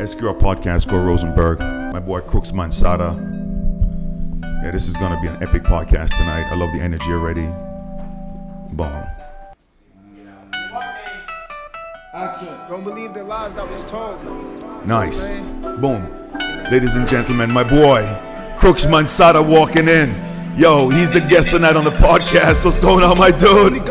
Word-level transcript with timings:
SQR 0.00 0.38
podcast, 0.38 0.88
Gore 0.88 1.02
Rosenberg, 1.02 1.58
my 1.92 2.00
boy 2.00 2.22
Crux 2.22 2.52
Mansada. 2.52 3.14
Yeah, 4.64 4.70
this 4.70 4.88
is 4.88 4.96
gonna 4.96 5.20
be 5.20 5.26
an 5.26 5.42
epic 5.42 5.62
podcast 5.62 6.16
tonight. 6.16 6.50
I 6.50 6.54
love 6.54 6.72
the 6.72 6.80
energy 6.80 7.12
already. 7.12 7.44
Bomb. 8.72 9.06
Don't 12.66 12.82
believe 12.82 13.12
the 13.12 13.24
lies 13.24 13.54
that 13.54 13.68
was 13.68 13.84
told. 13.84 14.18
Nice. 14.86 15.36
Boom. 15.82 16.08
Ladies 16.70 16.94
and 16.94 17.06
gentlemen, 17.06 17.50
my 17.50 17.62
boy, 17.62 18.02
Crux 18.56 18.86
Mansada 18.86 19.46
walking 19.46 19.86
in. 19.86 20.16
Yo, 20.56 20.88
he's 20.88 21.10
the 21.10 21.20
guest 21.20 21.50
tonight 21.50 21.76
on 21.76 21.84
the 21.84 21.90
podcast. 21.90 22.64
What's 22.64 22.80
going 22.80 23.04
on, 23.04 23.18
my 23.18 23.30
dude? 23.30 23.82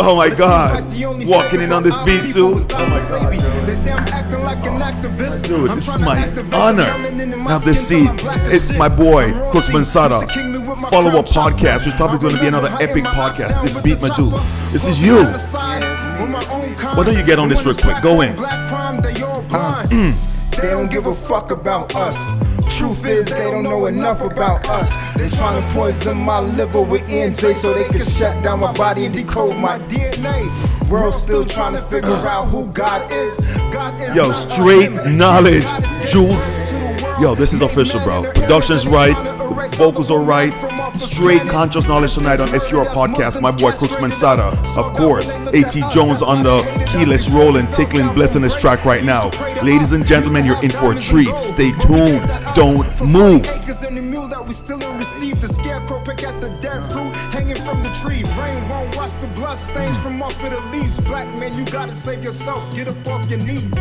Oh 0.00 0.16
my 0.16 0.30
God. 0.30 0.94
Walking 1.28 1.60
in 1.60 1.72
on 1.72 1.82
this 1.82 1.96
beat 2.04 2.30
too. 2.32 2.64
Oh 2.70 2.86
my 2.86 2.98
God. 3.08 3.32
Dude, 5.42 5.70
it's 5.76 5.98
my 5.98 6.26
honor 6.52 6.84
to 6.84 7.38
have 7.48 7.64
this 7.64 7.86
seat. 7.86 8.08
It's 8.50 8.72
my 8.72 8.88
boy, 8.88 9.32
Crux 9.50 9.68
Mansada. 9.68 10.26
Follow 10.88 11.18
up 11.18 11.26
podcast, 11.26 11.84
which 11.84 11.94
probably 11.96 12.18
going 12.18 12.34
to 12.34 12.40
be 12.40 12.46
another 12.46 12.68
epic 12.80 13.04
podcast. 13.04 13.60
This 13.60 13.76
beat, 13.82 14.00
my 14.00 14.14
dude. 14.16 14.32
This 14.72 14.86
is 14.86 15.02
you. 15.02 15.22
Why 15.24 17.04
don't 17.04 17.16
you 17.16 17.24
get 17.24 17.38
on 17.38 17.48
this 17.50 17.66
real 17.66 17.74
quick? 17.74 18.02
Go 18.02 18.22
in. 18.22 18.34
They 20.62 20.70
don't 20.70 20.88
give 20.88 21.06
a 21.06 21.14
fuck 21.14 21.50
about 21.50 21.96
us. 21.96 22.16
Truth 22.78 23.04
is, 23.04 23.24
they 23.24 23.50
don't 23.50 23.64
know 23.64 23.86
enough 23.86 24.20
about 24.20 24.68
us. 24.68 24.88
They 25.16 25.28
trying 25.28 25.60
to 25.60 25.74
poison 25.74 26.16
my 26.18 26.38
liver 26.38 26.80
with 26.80 27.02
NJ 27.02 27.54
so 27.54 27.74
they 27.74 27.82
can 27.88 28.06
shut 28.06 28.44
down 28.44 28.60
my 28.60 28.72
body 28.72 29.06
and 29.06 29.12
decode 29.12 29.56
my 29.56 29.80
DNA. 29.80 30.88
World 30.88 31.16
still 31.16 31.44
trying 31.44 31.74
to 31.74 31.82
figure 31.82 32.14
out 32.14 32.44
who 32.44 32.68
God 32.68 33.10
is. 33.10 33.36
God 33.72 34.00
is 34.00 34.14
Yo, 34.14 34.30
straight 34.30 34.92
knowledge. 35.06 35.66
Jewel. 36.08 36.38
Yo, 37.20 37.34
this 37.34 37.52
is 37.52 37.62
official, 37.62 37.98
bro. 38.04 38.22
Production's 38.32 38.86
right. 38.86 39.16
Vocals 39.74 40.12
are 40.12 40.20
right. 40.20 40.52
Straight 40.98 41.42
conscious 41.42 41.86
knowledge 41.88 42.14
tonight 42.14 42.40
on 42.40 42.48
SQR 42.48 42.86
Podcast. 42.86 43.40
My 43.40 43.50
boy 43.50 43.72
Crux 43.72 43.94
Mansada. 43.96 44.52
Of 44.76 44.92
course, 44.94 45.34
AT 45.54 45.72
Jones 45.92 46.22
on 46.22 46.42
the 46.42 46.58
keyless 46.92 47.28
rolling, 47.28 47.66
tickling, 47.68 48.12
blessing 48.14 48.42
this 48.42 48.54
track 48.56 48.84
right 48.84 49.04
now. 49.04 49.30
Ladies 49.62 49.92
and 49.92 50.06
gentlemen, 50.06 50.44
you're 50.44 50.62
in 50.62 50.70
for 50.70 50.92
a 50.92 51.00
treat. 51.00 51.36
Stay 51.36 51.72
tuned. 51.80 52.22
Don't 52.54 52.86
move. 53.00 53.46
Stains 59.54 59.98
from 59.98 60.22
off 60.22 60.42
of 60.42 60.50
the 60.50 60.60
leaves. 60.76 60.98
Black 61.00 61.28
man, 61.38 61.56
you 61.56 61.64
gotta 61.66 61.94
save 61.94 62.24
yourself. 62.24 62.74
Get 62.74 62.88
up 62.88 63.06
off 63.06 63.28
your 63.28 63.38
knees. 63.38 63.72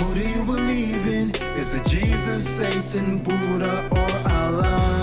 Who 0.00 0.14
do 0.14 0.20
you 0.20 0.44
believe 0.44 1.06
in? 1.06 1.30
Is 1.58 1.74
it 1.74 1.84
Jesus, 1.86 2.46
Satan, 2.46 3.18
Buddha, 3.18 3.88
or 3.90 4.30
Allah? 4.30 4.97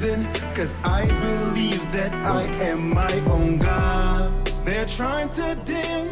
They 0.00 0.08
calling 0.08 0.22
me 0.22 0.26
a 0.26 0.32
heathen, 0.32 0.54
cause 0.54 0.76
I 0.84 1.06
believe 1.06 1.92
that 1.92 2.12
I 2.26 2.42
am 2.64 2.90
my 2.90 3.12
own 3.30 3.58
God. 3.58 4.46
They're 4.64 4.86
trying 4.86 5.28
to 5.30 5.54
dim 5.64 6.08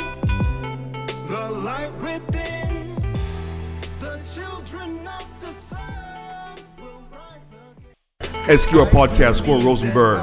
the 1.28 1.50
light 1.50 1.92
within. 2.00 2.94
The 4.00 4.20
children 4.34 5.06
of 5.06 5.40
the 5.40 5.52
sun 5.52 6.56
will 6.78 7.02
rise 7.10 7.50
again. 8.20 8.58
SQR 8.58 8.86
Podcast, 8.88 9.36
Score 9.36 9.60
Rosenberg. 9.60 10.20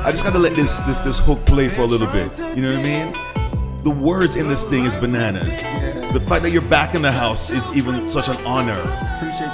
I 0.00 0.10
just 0.10 0.24
gotta 0.24 0.38
let 0.38 0.54
this 0.56 0.78
this 0.80 0.98
this 0.98 1.18
hook 1.18 1.44
play 1.46 1.68
for 1.68 1.82
a 1.82 1.86
little 1.86 2.06
bit. 2.06 2.38
You 2.56 2.62
know 2.62 2.74
what 2.74 2.80
I 2.80 2.82
mean? 2.82 3.12
The 3.82 3.90
words 3.90 4.36
in 4.36 4.48
this 4.48 4.66
thing 4.66 4.84
is 4.84 4.94
bananas. 4.94 5.62
The 6.12 6.20
fact 6.20 6.42
that 6.42 6.50
you're 6.50 6.62
back 6.62 6.94
in 6.94 7.02
the 7.02 7.12
house 7.12 7.48
is 7.50 7.74
even 7.74 8.10
such 8.10 8.28
an 8.28 8.36
honor. 8.44 8.72
Appreciate 8.72 9.40
you 9.40 9.46
having 9.46 9.48
me. 9.48 9.49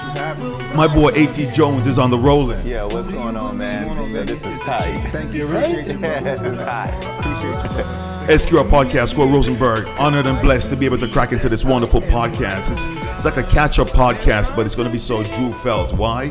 My 0.76 0.86
boy 0.86 1.08
AT 1.14 1.54
Jones 1.54 1.86
is 1.86 1.98
on 1.98 2.10
the 2.10 2.18
rolling. 2.18 2.60
Yeah, 2.66 2.84
what's 2.84 3.10
going 3.10 3.34
on, 3.34 3.56
man? 3.56 4.12
Yeah, 4.12 4.24
this 4.24 4.44
is 4.44 4.60
tight. 4.60 5.08
Thank 5.08 5.32
you. 5.32 5.46
right? 5.46 5.66
Appreciate 5.66 5.92
you, 5.94 5.98
bro. 5.98 6.08
Yeah, 6.10 6.20
this 6.20 6.40
is 6.52 6.58
tight. 6.58 7.18
Appreciate 7.18 7.78
you. 7.78 8.58
SQR 8.58 8.68
Podcast, 8.68 9.08
Score 9.08 9.26
Rosenberg. 9.26 9.86
Honored 9.98 10.26
and 10.26 10.38
blessed 10.42 10.68
to 10.68 10.76
be 10.76 10.84
able 10.84 10.98
to 10.98 11.08
crack 11.08 11.32
into 11.32 11.48
this 11.48 11.64
wonderful 11.64 12.02
podcast. 12.02 12.70
It's, 12.70 12.88
it's 13.16 13.24
like 13.24 13.38
a 13.38 13.42
catch 13.44 13.78
up 13.78 13.88
podcast, 13.88 14.54
but 14.54 14.66
it's 14.66 14.74
going 14.74 14.86
to 14.86 14.92
be 14.92 14.98
so 14.98 15.22
jewel 15.22 15.52
felt. 15.54 15.94
Why? 15.94 16.30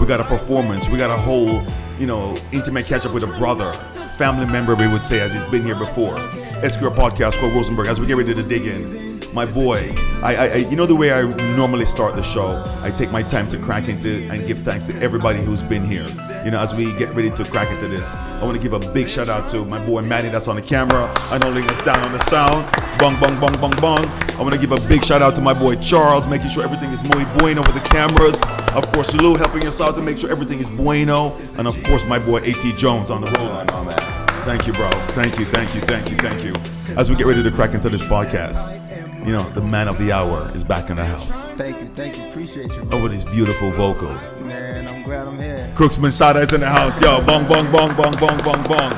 We 0.00 0.06
got 0.06 0.20
a 0.20 0.24
performance. 0.24 0.88
We 0.88 0.96
got 0.96 1.10
a 1.10 1.20
whole, 1.20 1.62
you 1.98 2.06
know, 2.06 2.34
intimate 2.52 2.86
catch 2.86 3.04
up 3.04 3.12
with 3.12 3.24
a 3.24 3.38
brother, 3.38 3.74
family 4.16 4.46
member, 4.46 4.74
we 4.74 4.88
would 4.88 5.04
say, 5.04 5.20
as 5.20 5.34
he's 5.34 5.44
been 5.44 5.64
here 5.64 5.76
before. 5.76 6.14
SQR 6.62 6.94
Podcast, 6.96 7.34
Score 7.34 7.50
Rosenberg. 7.50 7.88
As 7.88 8.00
we 8.00 8.06
get 8.06 8.16
ready 8.16 8.32
to 8.32 8.42
dig 8.42 8.64
in, 8.64 9.05
my 9.34 9.46
boy, 9.46 9.92
I, 10.22 10.36
I, 10.36 10.46
I, 10.46 10.56
you 10.56 10.76
know 10.76 10.86
the 10.86 10.94
way 10.94 11.12
I 11.12 11.22
normally 11.56 11.86
start 11.86 12.14
the 12.14 12.22
show. 12.22 12.62
I 12.82 12.90
take 12.90 13.10
my 13.10 13.22
time 13.22 13.48
to 13.50 13.58
crack 13.58 13.88
into 13.88 14.28
and 14.30 14.46
give 14.46 14.60
thanks 14.60 14.86
to 14.86 14.96
everybody 15.00 15.40
who's 15.40 15.62
been 15.62 15.84
here. 15.84 16.06
You 16.44 16.52
know, 16.52 16.60
as 16.60 16.74
we 16.74 16.92
get 16.92 17.12
ready 17.14 17.30
to 17.30 17.44
crack 17.44 17.70
into 17.70 17.88
this, 17.88 18.14
I 18.14 18.44
want 18.44 18.56
to 18.56 18.62
give 18.62 18.72
a 18.72 18.92
big 18.92 19.08
shout 19.08 19.28
out 19.28 19.48
to 19.50 19.64
my 19.64 19.84
boy 19.84 20.02
Manny 20.02 20.28
that's 20.28 20.46
on 20.46 20.56
the 20.56 20.62
camera. 20.62 21.12
I 21.30 21.38
know 21.38 21.46
holding 21.56 21.70
us 21.70 21.82
down 21.84 21.98
on 22.00 22.12
the 22.12 22.18
sound. 22.30 22.66
Bong, 22.98 23.18
bong, 23.20 23.40
bong, 23.40 23.60
bong, 23.60 23.76
bong. 23.80 24.06
I 24.38 24.42
want 24.42 24.52
to 24.54 24.60
give 24.60 24.72
a 24.72 24.88
big 24.88 25.04
shout 25.04 25.22
out 25.22 25.34
to 25.36 25.40
my 25.40 25.54
boy 25.54 25.76
Charles, 25.76 26.28
making 26.28 26.48
sure 26.48 26.62
everything 26.62 26.90
is 26.90 27.02
muy 27.04 27.24
bueno 27.38 27.62
with 27.62 27.74
the 27.74 27.88
cameras. 27.88 28.40
Of 28.74 28.92
course, 28.92 29.14
Lou 29.14 29.36
helping 29.36 29.66
us 29.66 29.80
out 29.80 29.94
to 29.94 30.02
make 30.02 30.18
sure 30.18 30.30
everything 30.30 30.58
is 30.58 30.68
bueno. 30.68 31.36
And 31.58 31.66
of 31.66 31.82
course, 31.84 32.06
my 32.06 32.18
boy 32.18 32.38
AT 32.38 32.62
Jones 32.76 33.10
on 33.10 33.22
the 33.22 33.30
roll. 33.30 33.48
What's 33.48 33.72
going 33.72 33.88
on, 33.88 33.96
man? 33.96 34.44
Thank 34.44 34.66
you, 34.66 34.74
bro. 34.74 34.90
Thank 35.14 35.38
you, 35.38 35.46
thank 35.46 35.74
you, 35.74 35.80
thank 35.80 36.10
you, 36.10 36.16
thank 36.18 36.44
you. 36.44 36.52
As 36.96 37.08
we 37.08 37.16
get 37.16 37.26
ready 37.26 37.42
to 37.42 37.50
crack 37.50 37.74
into 37.74 37.88
this 37.88 38.02
podcast, 38.02 38.85
you 39.26 39.32
know, 39.32 39.42
the 39.50 39.60
man 39.60 39.88
of 39.88 39.98
the 39.98 40.12
hour 40.12 40.50
is 40.54 40.62
back 40.62 40.88
in 40.88 40.96
the 40.96 41.04
house 41.04 41.48
Thank 41.50 41.76
you, 41.80 41.86
thank 41.88 42.16
you. 42.16 42.28
Appreciate 42.28 42.72
you, 42.72 42.82
bro. 42.84 42.98
over 42.98 43.08
these 43.08 43.24
beautiful 43.24 43.70
vocals. 43.72 44.32
man. 44.40 44.86
I'm 44.86 45.02
glad 45.02 45.26
I'm 45.26 45.38
here. 45.38 45.72
Crux 45.74 45.96
Mansada 45.98 46.42
is 46.42 46.52
in 46.52 46.60
the 46.60 46.68
house. 46.68 47.00
Yo, 47.00 47.20
bong, 47.26 47.46
bong, 47.48 47.70
bong, 47.72 47.94
bong, 47.96 48.16
bong, 48.16 48.38
bong, 48.44 48.62
bong. 48.64 48.92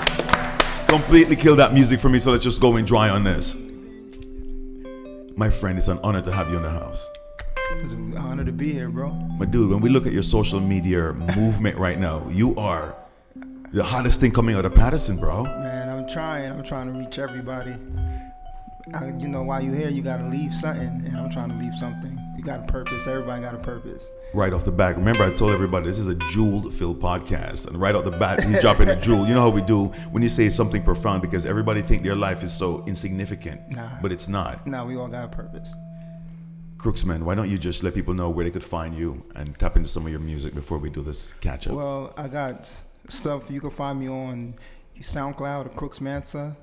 Completely 0.87 1.37
killed 1.37 1.59
that 1.59 1.73
music 1.73 1.99
for 2.01 2.09
me, 2.09 2.19
so 2.19 2.31
let's 2.31 2.45
just 2.45 2.61
go 2.61 2.77
in 2.77 2.85
dry 2.85 3.09
on 3.09 3.25
this. 3.25 3.57
My 5.37 5.51
friend, 5.51 5.79
it's 5.79 5.89
an 5.89 5.99
honor 6.03 6.21
to 6.21 6.33
have 6.33 6.51
you 6.51 6.57
in 6.57 6.63
the 6.63 6.71
house. 6.71 7.09
It's 7.83 7.93
an 7.93 8.17
honor 8.17 8.45
to 8.45 8.53
be 8.53 8.73
here, 8.73 8.89
bro. 8.89 9.11
But 9.39 9.51
dude, 9.51 9.71
when 9.71 9.81
we 9.81 9.89
look 9.89 10.07
at 10.07 10.13
your 10.13 10.23
social 10.23 10.61
media 10.61 11.13
movement 11.13 11.77
right 11.77 11.99
now, 11.99 12.27
you 12.31 12.57
are 12.57 12.95
the 13.73 13.85
hottest 13.85 14.21
thing 14.21 14.33
coming 14.33 14.57
out 14.57 14.65
of 14.65 14.75
Paterson, 14.75 15.19
bro. 15.19 15.45
Man, 15.45 15.89
I'm 15.89 16.09
trying. 16.09 16.51
I'm 16.51 16.65
trying 16.65 16.93
to 16.93 16.99
reach 16.99 17.19
everybody. 17.19 17.77
I, 18.95 19.09
you 19.21 19.29
know, 19.29 19.43
while 19.43 19.63
you're 19.63 19.75
here, 19.75 19.91
you 19.91 20.03
gotta 20.03 20.27
leave 20.29 20.53
something, 20.55 20.87
and 21.07 21.17
I'm 21.17 21.31
trying 21.31 21.51
to 21.51 21.57
leave 21.57 21.75
something. 21.75 22.19
You 22.37 22.43
got 22.45 22.61
a 22.61 22.73
purpose. 22.73 23.07
Everybody 23.07 23.43
got 23.43 23.55
a 23.55 23.59
purpose. 23.59 24.11
Right 24.33 24.53
off 24.53 24.65
the 24.65 24.73
bat, 24.73 24.97
remember 24.97 25.25
I 25.25 25.31
told 25.35 25.53
everybody 25.53 25.87
this 25.87 25.99
is 25.99 26.07
a 26.07 26.15
jewel 26.15 26.71
filled 26.71 27.01
podcast, 27.01 27.67
and 27.69 27.79
right 27.81 27.95
off 27.95 28.05
the 28.05 28.11
bat, 28.13 28.43
he's 28.45 28.59
dropping 28.61 28.89
a 28.89 28.97
jewel. 29.01 29.27
You 29.27 29.35
know 29.35 29.43
how 29.43 29.51
we 29.51 29.61
do 29.63 29.87
when 30.11 30.23
you 30.23 30.29
say 30.29 30.49
something 30.49 30.83
profound 30.83 31.21
because 31.23 31.45
everybody 31.47 31.83
think 31.83 32.03
their 32.03 32.17
life 32.17 32.43
is 32.43 32.53
so 32.53 32.85
insignificant, 32.87 33.61
Nah. 33.71 34.01
but 34.01 34.11
it's 34.13 34.29
not. 34.29 34.67
Now 34.67 34.87
we 34.87 34.97
all 34.97 35.09
got 35.09 35.25
a 35.25 35.29
purpose. 35.29 35.71
Crooksman, 36.79 37.25
why 37.25 37.35
don't 37.35 37.51
you 37.51 37.59
just 37.59 37.83
let 37.83 37.93
people 37.95 38.15
know 38.15 38.31
where 38.31 38.45
they 38.45 38.53
could 38.53 38.63
find 38.65 38.97
you 38.97 39.25
and 39.35 39.59
tap 39.59 39.77
into 39.77 39.89
some 39.89 40.07
of 40.07 40.13
your 40.13 40.21
music 40.21 40.55
before 40.55 40.79
we 40.79 40.89
do 40.91 41.03
this 41.03 41.33
catch 41.35 41.67
up? 41.67 41.75
Well, 41.75 42.15
I 42.17 42.29
got 42.29 42.73
stuff. 43.09 43.51
You 43.51 43.61
can 43.61 43.71
find 43.71 43.99
me 43.99 44.09
on 44.09 44.55
SoundCloud 45.01 45.67
at 45.67 45.77
Crux 45.77 46.01
Mansa. 46.01 46.57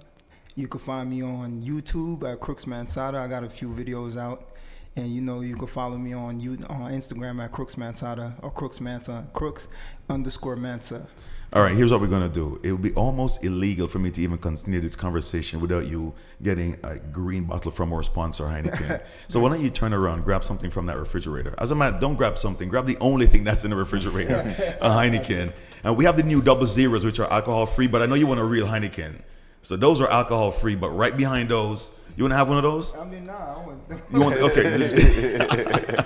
You 0.57 0.69
can 0.69 0.79
find 0.79 1.09
me 1.09 1.21
on 1.21 1.61
YouTube 1.61 2.23
at 2.31 2.39
Crux 2.39 2.63
Mansada. 2.63 3.15
I 3.15 3.27
got 3.27 3.43
a 3.43 3.49
few 3.49 3.67
videos 3.67 4.15
out. 4.15 4.51
And 4.95 5.13
you 5.13 5.19
know, 5.19 5.41
you 5.41 5.57
can 5.57 5.67
follow 5.67 5.97
me 5.97 6.13
on 6.13 6.39
you 6.39 6.53
on 6.69 6.93
Instagram 6.93 7.43
at 7.43 7.51
Crux 7.51 7.75
Mansada 7.75 8.33
or 8.41 8.49
Crux 8.49 8.79
Mansa, 8.79 9.27
Crux 9.33 9.67
underscore 10.09 10.55
Mansa. 10.55 11.05
All 11.51 11.61
right, 11.61 11.75
here's 11.75 11.91
what 11.91 11.99
we're 11.99 12.07
gonna 12.07 12.29
do. 12.29 12.61
It 12.63 12.71
would 12.71 12.81
be 12.81 12.93
almost 12.93 13.43
illegal 13.43 13.89
for 13.89 13.99
me 13.99 14.09
to 14.11 14.21
even 14.21 14.37
continue 14.37 14.79
this 14.79 14.95
conversation 14.95 15.59
without 15.59 15.87
you 15.87 16.13
getting 16.41 16.77
a 16.83 16.95
green 16.95 17.43
bottle 17.43 17.71
from 17.71 17.91
our 17.91 18.03
sponsor, 18.03 18.45
Heineken. 18.45 19.03
so 19.27 19.41
why 19.41 19.49
don't 19.49 19.61
you 19.61 19.69
turn 19.69 19.93
around, 19.93 20.23
grab 20.23 20.45
something 20.45 20.69
from 20.69 20.85
that 20.85 20.97
refrigerator? 20.97 21.53
As 21.57 21.71
a 21.71 21.75
matter, 21.75 21.99
don't 21.99 22.15
grab 22.15 22.37
something. 22.37 22.69
Grab 22.69 22.87
the 22.87 22.97
only 22.99 23.25
thing 23.25 23.43
that's 23.43 23.65
in 23.65 23.71
the 23.71 23.75
refrigerator, 23.75 24.39
a 24.81 24.89
Heineken. 24.89 25.51
And 25.83 25.97
we 25.97 26.05
have 26.05 26.15
the 26.15 26.23
new 26.23 26.41
double 26.41 26.65
zeros, 26.65 27.03
which 27.03 27.19
are 27.19 27.29
alcohol 27.29 27.65
free. 27.65 27.87
But 27.87 28.01
I 28.01 28.05
know 28.05 28.15
you 28.15 28.27
want 28.27 28.39
a 28.39 28.45
real 28.45 28.67
Heineken. 28.67 29.21
So 29.65 29.75
those 29.75 29.99
are 29.99 30.07
alcohol 30.07 30.51
free. 30.51 30.75
But 30.75 30.91
right 30.91 31.17
behind 31.17 31.49
those, 31.49 31.89
you 32.15 32.23
want 32.23 32.33
to 32.33 32.37
have 32.37 32.47
one 32.47 32.57
of 32.57 32.63
those? 32.63 32.95
I 32.95 33.03
mean, 33.03 33.25
nah, 33.25 33.33
I 33.33 33.65
want 33.65 33.81
You 34.11 34.21
want 34.21 34.35
okay? 34.37 36.05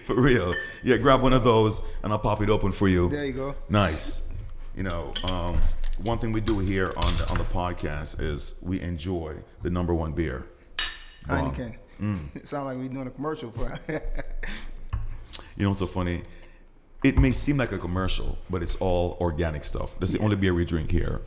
For 0.04 0.20
real, 0.20 0.52
yeah. 0.82 0.96
Grab 0.96 1.22
one 1.22 1.32
of 1.32 1.44
those, 1.44 1.80
and 2.02 2.12
I'll 2.12 2.18
pop 2.18 2.42
it 2.42 2.50
open 2.50 2.72
for 2.72 2.88
you. 2.88 3.08
There 3.08 3.24
you 3.24 3.32
go. 3.32 3.54
Nice. 3.68 4.22
You 4.74 4.82
know, 4.82 5.12
um, 5.22 5.60
one 6.02 6.18
thing 6.18 6.32
we 6.32 6.40
do 6.40 6.58
here 6.58 6.92
on 6.96 7.16
the, 7.16 7.28
on 7.30 7.38
the 7.38 7.44
podcast 7.44 8.20
is 8.20 8.56
we 8.62 8.80
enjoy 8.80 9.36
the 9.62 9.70
number 9.70 9.94
one 9.94 10.10
beer. 10.10 10.46
Heineken. 11.28 11.76
Mm. 12.02 12.20
It 12.34 12.48
sounds 12.48 12.66
like 12.66 12.78
we're 12.78 12.88
doing 12.88 13.06
a 13.06 13.10
commercial 13.10 13.52
for 13.52 13.78
You 13.88 15.62
know 15.62 15.68
what's 15.70 15.78
so 15.78 15.86
funny? 15.86 16.24
It 17.04 17.16
may 17.16 17.30
seem 17.30 17.58
like 17.58 17.70
a 17.70 17.78
commercial, 17.78 18.38
but 18.50 18.60
it's 18.64 18.74
all 18.76 19.16
organic 19.20 19.62
stuff. 19.62 19.96
That's 20.00 20.12
the 20.12 20.18
only 20.18 20.34
beer 20.34 20.52
we 20.52 20.64
drink 20.64 20.90
here, 20.90 21.22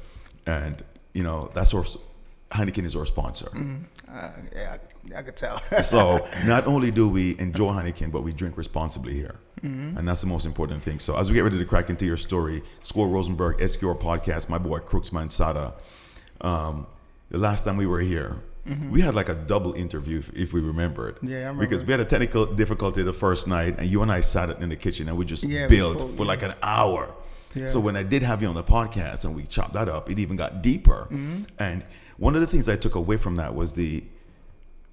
and 0.46 0.84
you 1.14 1.24
know 1.24 1.50
that's 1.54 1.74
our 1.74 1.84
Heineken 2.52 2.84
is 2.84 2.96
our 2.96 3.06
sponsor. 3.06 3.50
Uh, 4.12 4.30
yeah, 4.54 4.78
I, 5.16 5.20
I 5.20 5.22
could 5.22 5.38
tell. 5.38 5.62
so 5.82 6.28
not 6.46 6.68
only 6.68 6.92
do 6.92 7.08
we 7.08 7.40
enjoy 7.40 7.72
Heineken, 7.72 8.12
but 8.12 8.24
we 8.24 8.34
drink 8.34 8.58
responsibly 8.58 9.14
here, 9.14 9.36
and 9.64 10.08
that's 10.08 10.22
the 10.22 10.28
most 10.28 10.46
important 10.46 10.84
thing. 10.84 11.00
So 11.00 11.18
as 11.18 11.30
we 11.30 11.36
get 11.36 11.44
ready 11.44 11.58
to 11.58 11.66
crack 11.66 11.90
into 11.90 12.06
your 12.06 12.18
story, 12.18 12.62
Score 12.82 13.08
Rosenberg, 13.08 13.60
SQR 13.60 13.98
podcast, 13.98 14.50
my 14.50 14.58
boy 14.58 14.80
Crux 14.80 15.12
Mansada. 15.12 15.74
Um, 16.42 16.88
the 17.30 17.38
last 17.38 17.64
time 17.64 17.78
we 17.78 17.86
were 17.86 18.02
here, 18.02 18.42
we 18.90 19.02
had 19.02 19.16
like 19.16 19.30
a 19.30 19.36
double 19.36 19.74
interview, 19.74 20.20
if, 20.20 20.30
if 20.34 20.54
we 20.54 20.60
remembered. 20.62 21.18
Yeah, 21.22 21.36
I 21.36 21.40
remember. 21.40 21.66
Because 21.66 21.84
we 21.84 21.92
had 21.92 22.00
a 22.00 22.06
technical 22.06 22.46
difficulty 22.46 23.04
the 23.04 23.14
first 23.14 23.48
night, 23.48 23.80
and 23.80 23.88
you 23.88 24.02
and 24.02 24.12
I 24.12 24.22
sat 24.22 24.62
in 24.62 24.70
the 24.70 24.76
kitchen 24.76 25.08
and 25.08 25.18
we 25.18 25.26
just 25.26 25.44
Yeah, 25.44 25.68
we 25.68 25.78
built 25.78 26.02
spoke, 26.02 26.18
for 26.18 26.26
like 26.26 26.44
an 26.44 26.54
hour. 26.62 27.14
Yeah. 27.56 27.68
So 27.68 27.80
when 27.80 27.96
I 27.98 28.04
did 28.04 28.24
have 28.24 28.42
you 28.42 28.48
on 28.48 28.56
the 28.56 28.64
podcast 28.64 29.26
and 29.26 29.36
we 29.36 29.44
chopped 29.44 29.74
that 29.74 29.90
up, 29.90 30.10
it 30.10 30.20
even 30.20 30.38
got 30.38 30.62
deeper. 30.62 31.08
Mm-hmm. 31.12 31.44
And 31.60 31.86
one 32.18 32.36
of 32.36 32.42
the 32.42 32.48
things 32.48 32.70
I 32.70 32.76
took 32.76 32.96
away 32.96 33.18
from 33.18 33.36
that 33.38 33.56
was 33.56 33.74
the 33.74 34.04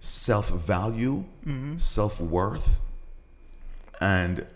self 0.00 0.50
value, 0.50 1.24
Mm-hmm. 1.46 1.78
self 1.78 2.20
worth, 2.20 2.80
and 4.00 4.46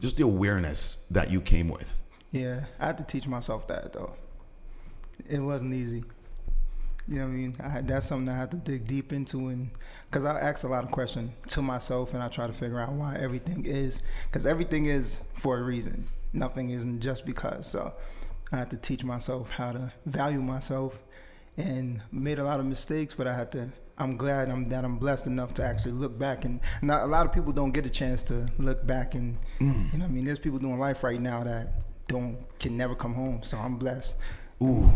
just 0.00 0.16
the 0.16 0.24
awareness 0.24 1.04
that 1.10 1.30
you 1.30 1.40
came 1.40 1.68
with. 1.68 2.00
Yeah, 2.30 2.64
I 2.78 2.86
had 2.86 2.98
to 2.98 3.04
teach 3.04 3.26
myself 3.26 3.66
that 3.68 3.92
though. 3.92 4.14
It 5.28 5.40
wasn't 5.40 5.74
easy. 5.74 6.04
You 7.08 7.16
know 7.16 7.22
what 7.22 7.28
I 7.28 7.32
mean? 7.32 7.56
I 7.62 7.68
had, 7.70 7.88
that's 7.88 8.06
something 8.06 8.28
I 8.28 8.36
had 8.36 8.50
to 8.50 8.58
dig 8.58 8.86
deep 8.86 9.12
into, 9.14 9.48
and 9.48 9.70
because 10.10 10.26
I 10.26 10.38
ask 10.38 10.64
a 10.64 10.68
lot 10.68 10.84
of 10.84 10.90
questions 10.90 11.32
to 11.48 11.62
myself, 11.62 12.12
and 12.12 12.22
I 12.22 12.28
try 12.28 12.46
to 12.46 12.52
figure 12.52 12.78
out 12.80 12.92
why 12.92 13.16
everything 13.16 13.64
is, 13.64 14.02
because 14.26 14.46
everything 14.46 14.86
is 14.86 15.20
for 15.32 15.56
a 15.58 15.62
reason. 15.62 16.06
Nothing 16.32 16.70
isn't 16.70 17.00
just 17.00 17.24
because. 17.26 17.66
So 17.66 17.92
I 18.52 18.56
had 18.56 18.70
to 18.70 18.76
teach 18.76 19.04
myself 19.04 19.50
how 19.50 19.72
to 19.72 19.92
value 20.06 20.40
myself, 20.40 21.02
and 21.56 22.00
made 22.12 22.38
a 22.38 22.44
lot 22.44 22.60
of 22.60 22.66
mistakes, 22.66 23.14
but 23.14 23.26
I 23.26 23.34
had 23.34 23.52
to. 23.52 23.70
I'm 24.00 24.16
glad 24.16 24.48
I'm 24.48 24.66
that 24.66 24.84
I'm 24.84 24.96
blessed 24.96 25.26
enough 25.26 25.54
to 25.54 25.64
actually 25.64 25.92
look 25.92 26.18
back, 26.18 26.44
and 26.44 26.60
not 26.82 27.02
a 27.02 27.06
lot 27.06 27.26
of 27.26 27.32
people 27.32 27.52
don't 27.52 27.72
get 27.72 27.84
a 27.84 27.90
chance 27.90 28.22
to 28.24 28.48
look 28.58 28.86
back, 28.86 29.14
and 29.14 29.36
mm. 29.60 29.92
you 29.92 29.98
know 29.98 30.04
I 30.04 30.08
mean. 30.08 30.24
There's 30.24 30.38
people 30.38 30.58
doing 30.58 30.78
life 30.78 31.02
right 31.02 31.20
now 31.20 31.42
that 31.42 31.82
don't 32.06 32.38
can 32.60 32.76
never 32.76 32.94
come 32.94 33.14
home, 33.14 33.42
so 33.42 33.58
I'm 33.58 33.76
blessed. 33.76 34.16
Ooh, 34.62 34.90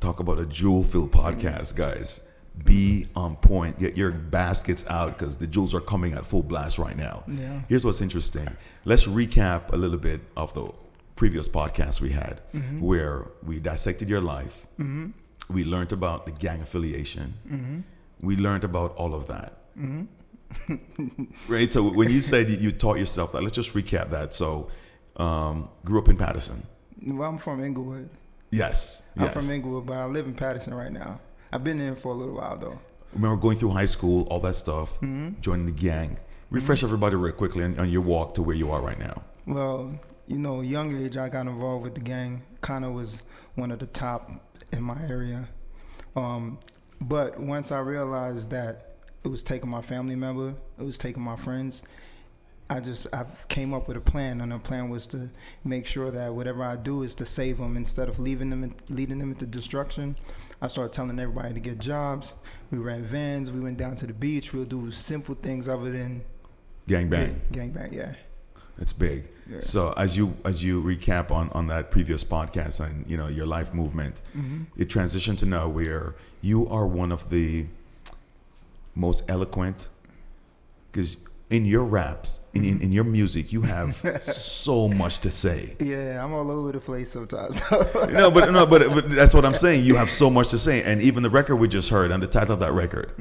talk 0.00 0.20
about 0.20 0.38
a 0.38 0.46
jewel 0.46 0.82
filled 0.82 1.12
podcast, 1.12 1.76
guys. 1.76 2.25
Be 2.64 3.06
on 3.14 3.36
point. 3.36 3.78
Get 3.78 3.96
your 3.96 4.10
baskets 4.12 4.86
out 4.88 5.18
because 5.18 5.36
the 5.36 5.46
jewels 5.46 5.74
are 5.74 5.80
coming 5.80 6.14
at 6.14 6.26
full 6.26 6.42
blast 6.42 6.78
right 6.78 6.96
now. 6.96 7.24
Yeah. 7.26 7.60
Here's 7.68 7.84
what's 7.84 8.00
interesting. 8.00 8.48
Let's 8.84 9.06
recap 9.06 9.72
a 9.72 9.76
little 9.76 9.98
bit 9.98 10.20
of 10.36 10.54
the 10.54 10.70
previous 11.16 11.48
podcast 11.48 12.00
we 12.00 12.10
had 12.10 12.40
mm-hmm. 12.52 12.80
where 12.80 13.26
we 13.42 13.58
dissected 13.60 14.08
your 14.08 14.20
life. 14.20 14.66
Mm-hmm. 14.78 15.10
We 15.52 15.64
learned 15.64 15.92
about 15.92 16.26
the 16.26 16.32
gang 16.32 16.62
affiliation. 16.62 17.34
Mm-hmm. 17.46 17.80
We 18.20 18.36
learned 18.36 18.64
about 18.64 18.94
all 18.96 19.14
of 19.14 19.26
that. 19.26 19.58
right? 21.48 21.72
So 21.72 21.90
when 21.90 22.10
you 22.10 22.20
said 22.20 22.48
you 22.48 22.72
taught 22.72 22.98
yourself 22.98 23.32
that, 23.32 23.42
let's 23.42 23.54
just 23.54 23.74
recap 23.74 24.10
that. 24.10 24.34
So, 24.34 24.70
um, 25.16 25.68
grew 25.84 25.98
up 26.00 26.08
in 26.08 26.16
Paterson. 26.16 26.62
Well, 27.06 27.28
I'm 27.28 27.38
from 27.38 27.62
Englewood. 27.62 28.08
Yes. 28.50 29.02
I'm 29.16 29.24
yes. 29.24 29.34
from 29.34 29.50
Englewood, 29.50 29.86
but 29.86 29.96
I 29.96 30.06
live 30.06 30.26
in 30.26 30.34
Paterson 30.34 30.74
right 30.74 30.92
now. 30.92 31.20
I've 31.52 31.64
been 31.64 31.78
there 31.78 31.96
for 31.96 32.12
a 32.12 32.14
little 32.14 32.34
while 32.34 32.56
though. 32.56 32.78
remember 33.12 33.36
going 33.40 33.56
through 33.56 33.70
high 33.70 33.84
school, 33.86 34.26
all 34.30 34.40
that 34.40 34.54
stuff, 34.54 34.94
Mm-hmm. 35.00 35.40
joining 35.40 35.66
the 35.66 35.72
gang. 35.72 36.18
Refresh 36.50 36.84
everybody 36.84 37.16
real 37.16 37.32
quickly 37.32 37.64
on, 37.64 37.78
on 37.78 37.88
your 37.90 38.02
walk 38.02 38.34
to 38.34 38.42
where 38.42 38.54
you 38.56 38.70
are 38.70 38.80
right 38.80 38.98
now. 38.98 39.22
Well, 39.46 39.98
you 40.28 40.38
know, 40.38 40.60
young 40.60 40.96
age 40.96 41.16
I 41.16 41.28
got 41.28 41.46
involved 41.46 41.84
with 41.84 41.94
the 41.94 42.00
gang. 42.00 42.42
Kind 42.60 42.84
of 42.84 42.92
was 42.92 43.22
one 43.54 43.70
of 43.72 43.78
the 43.80 43.86
top 43.86 44.30
in 44.72 44.82
my 44.82 45.00
area. 45.08 45.48
Um, 46.14 46.58
but 47.00 47.38
once 47.38 47.72
I 47.72 47.78
realized 47.78 48.50
that 48.50 48.96
it 49.24 49.28
was 49.28 49.42
taking 49.42 49.68
my 49.68 49.82
family 49.82 50.14
member, 50.14 50.54
it 50.78 50.82
was 50.84 50.98
taking 50.98 51.22
my 51.22 51.36
friends. 51.36 51.82
I 52.70 52.80
just 52.80 53.06
I 53.12 53.24
came 53.48 53.72
up 53.74 53.86
with 53.86 53.96
a 53.96 54.00
plan, 54.00 54.40
and 54.40 54.50
the 54.50 54.58
plan 54.58 54.88
was 54.88 55.06
to 55.08 55.30
make 55.64 55.86
sure 55.86 56.10
that 56.10 56.34
whatever 56.34 56.64
I 56.64 56.74
do 56.76 57.02
is 57.02 57.14
to 57.16 57.24
save 57.26 57.58
them 57.58 57.76
instead 57.76 58.08
of 58.08 58.18
leaving 58.18 58.50
them, 58.50 58.74
leading 58.88 59.18
them 59.18 59.30
into 59.30 59.46
destruction. 59.46 60.16
I 60.60 60.68
started 60.68 60.92
telling 60.92 61.18
everybody 61.18 61.54
to 61.54 61.60
get 61.60 61.78
jobs. 61.78 62.34
We 62.70 62.78
ran 62.78 63.04
vans. 63.04 63.52
We 63.52 63.60
went 63.60 63.76
down 63.78 63.96
to 63.96 64.06
the 64.06 64.12
beach. 64.14 64.52
We'll 64.54 64.64
do 64.64 64.90
simple 64.90 65.34
things 65.34 65.68
other 65.68 65.90
than 65.90 66.22
Gang 66.88 67.08
bang. 67.08 67.40
gang 67.52 67.70
bang. 67.70 67.92
Yeah. 67.92 68.14
That's 68.78 68.92
big. 68.92 69.28
Yeah. 69.50 69.60
So 69.60 69.92
as 69.96 70.16
you 70.16 70.36
as 70.44 70.62
you 70.64 70.82
recap 70.82 71.30
on 71.30 71.50
on 71.50 71.66
that 71.68 71.90
previous 71.90 72.22
podcast 72.24 72.80
and 72.80 73.08
you 73.08 73.16
know 73.16 73.28
your 73.28 73.46
life 73.46 73.72
movement, 73.74 74.20
Mm-hmm. 74.36 74.64
it 74.76 74.88
transitioned 74.88 75.38
to 75.38 75.46
now 75.46 75.68
where 75.68 76.14
you 76.42 76.66
are 76.68 76.86
one 76.86 77.12
of 77.12 77.30
the 77.30 77.66
most 78.94 79.28
eloquent 79.30 79.88
because 80.90 81.16
in 81.50 81.64
your 81.64 81.84
raps 81.84 82.40
in, 82.54 82.64
in, 82.64 82.80
in 82.80 82.92
your 82.92 83.04
music 83.04 83.52
you 83.52 83.62
have 83.62 83.96
so 84.22 84.88
much 84.88 85.18
to 85.20 85.30
say 85.30 85.76
Yeah, 85.78 86.22
I'm 86.24 86.32
all 86.32 86.50
over 86.50 86.72
the 86.72 86.80
place 86.80 87.12
sometimes. 87.12 87.60
no 87.70 88.30
but 88.30 88.50
no 88.52 88.66
but, 88.66 88.88
but 88.88 89.08
that's 89.10 89.32
what 89.32 89.44
i'm 89.44 89.54
saying 89.54 89.84
you 89.84 89.94
have 89.94 90.10
so 90.10 90.28
much 90.28 90.48
to 90.48 90.58
say 90.58 90.82
and 90.82 91.00
even 91.00 91.22
the 91.22 91.30
record 91.30 91.56
we 91.56 91.68
just 91.68 91.88
heard 91.88 92.10
and 92.10 92.20
the 92.22 92.26
title 92.26 92.54
of 92.54 92.60
that 92.60 92.72
record 92.72 93.12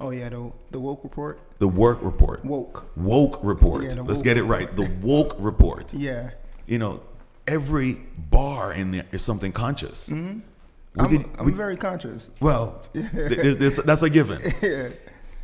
oh 0.00 0.10
yeah, 0.10 0.28
the 0.28 0.52
the 0.70 0.78
woke 0.78 1.02
report. 1.02 1.40
the 1.58 1.66
work 1.66 1.98
report 2.02 2.44
Woke. 2.44 2.86
woke 2.96 3.40
report 3.42 3.82
Yeah, 3.82 4.02
let's 4.02 4.18
woke 4.18 4.24
get 4.24 4.36
it 4.36 4.44
right 4.44 4.74
the 4.76 4.88
woke 5.02 5.34
report 5.40 5.92
Yeah. 6.08 6.30
you 6.66 6.78
know 6.78 7.00
every 7.48 7.94
bar 8.16 8.72
in 8.72 8.92
there 8.92 9.06
is 9.10 9.22
something 9.22 9.50
conscious 9.50 10.08
mm-hmm. 10.10 10.40
I'm, 11.00 11.30
I'm 11.38 11.52
very 11.54 11.76
conscious. 11.76 12.30
well 12.40 12.82
th- 12.92 13.58
th- 13.58 13.78
that's 13.84 14.02
a 14.02 14.10
given 14.10 14.40
Yeah. 14.62 14.90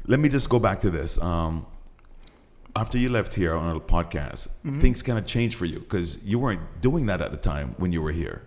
let 0.07 0.21
me 0.21 0.29
just 0.29 0.49
go 0.49 0.61
back 0.61 0.81
to 0.83 0.91
this 0.91 1.19
um, 1.21 1.67
after 2.77 2.99
you 2.99 3.09
left 3.09 3.35
here 3.35 3.55
on 3.55 3.77
a 3.77 3.81
podcast 3.81 4.49
Mm-hmm. 4.65 4.81
things 4.81 5.03
kind 5.03 5.19
of 5.19 5.27
changed 5.27 5.57
for 5.57 5.65
you 5.67 5.81
because 5.81 6.23
you 6.25 6.39
weren't 6.39 6.61
doing 6.81 7.07
that 7.07 7.21
at 7.21 7.31
the 7.31 7.37
time 7.37 7.75
when 7.79 7.93
you 7.93 8.03
were 8.03 8.13
here 8.13 8.43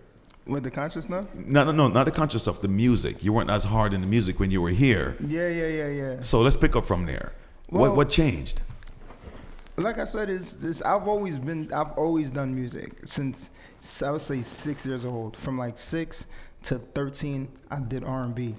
With 0.46 0.64
the 0.64 0.70
consciousness? 0.70 1.26
no 1.34 1.64
no 1.64 1.72
no 1.72 1.88
not 1.88 2.04
the 2.04 2.10
conscious 2.12 2.42
stuff 2.42 2.60
the 2.60 2.68
music 2.68 3.22
you 3.24 3.32
weren't 3.32 3.50
as 3.50 3.64
hard 3.64 3.94
in 3.94 4.00
the 4.00 4.06
music 4.06 4.38
when 4.40 4.50
you 4.50 4.60
were 4.62 4.70
here 4.86 5.16
Yeah, 5.20 5.48
yeah, 5.48 5.68
yeah, 5.68 5.88
yeah. 5.88 6.20
so 6.20 6.40
let's 6.42 6.56
pick 6.56 6.74
up 6.76 6.84
from 6.86 7.06
there 7.06 7.32
what 7.68 7.80
Well- 7.80 7.96
what 7.96 8.08
changed 8.10 8.60
Like 9.76 9.98
I 9.98 10.06
said, 10.06 10.28
is 10.28 10.56
this 10.58 10.82
I've 10.82 11.06
always 11.06 11.38
been 11.38 11.72
I've 11.72 11.92
always 12.04 12.28
done 12.32 12.50
music 12.62 12.90
since 13.04 13.50
I 14.04 14.10
would 14.10 14.20
say 14.30 14.42
six 14.42 14.84
years 14.84 15.04
old. 15.04 15.36
From 15.36 15.56
like 15.56 15.78
six 15.78 16.26
to 16.66 16.74
thirteen, 16.96 17.46
I 17.70 17.78
did 17.92 18.02
R 18.02 18.22
and 18.26 18.34
B. 18.34 18.56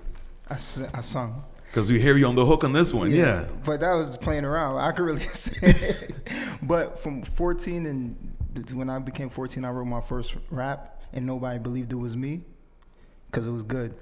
I 0.50 0.56
I 1.00 1.02
sung. 1.02 1.44
Because 1.70 1.90
we 1.90 2.00
hear 2.02 2.18
you 2.18 2.26
on 2.28 2.36
the 2.36 2.46
hook 2.46 2.64
on 2.64 2.74
this 2.74 2.94
one 2.94 3.12
yeah, 3.12 3.46
But 3.66 3.80
that 3.82 3.94
was 3.94 4.18
playing 4.18 4.46
around. 4.46 4.78
I 4.80 4.92
could 4.92 5.04
really 5.04 5.20
say. 5.46 6.14
but 6.62 7.00
from 7.00 7.24
14 7.24 7.86
and 7.86 8.36
when 8.74 8.90
I 8.90 9.00
became 9.00 9.30
14, 9.30 9.64
I 9.64 9.70
wrote 9.70 9.86
my 9.86 10.02
first 10.02 10.36
rap, 10.50 11.02
and 11.14 11.26
nobody 11.26 11.60
believed 11.60 11.92
it 11.94 11.96
was 11.98 12.16
me 12.18 12.42
because 13.28 13.46
it 13.48 13.52
was 13.52 13.64
good. 13.64 13.96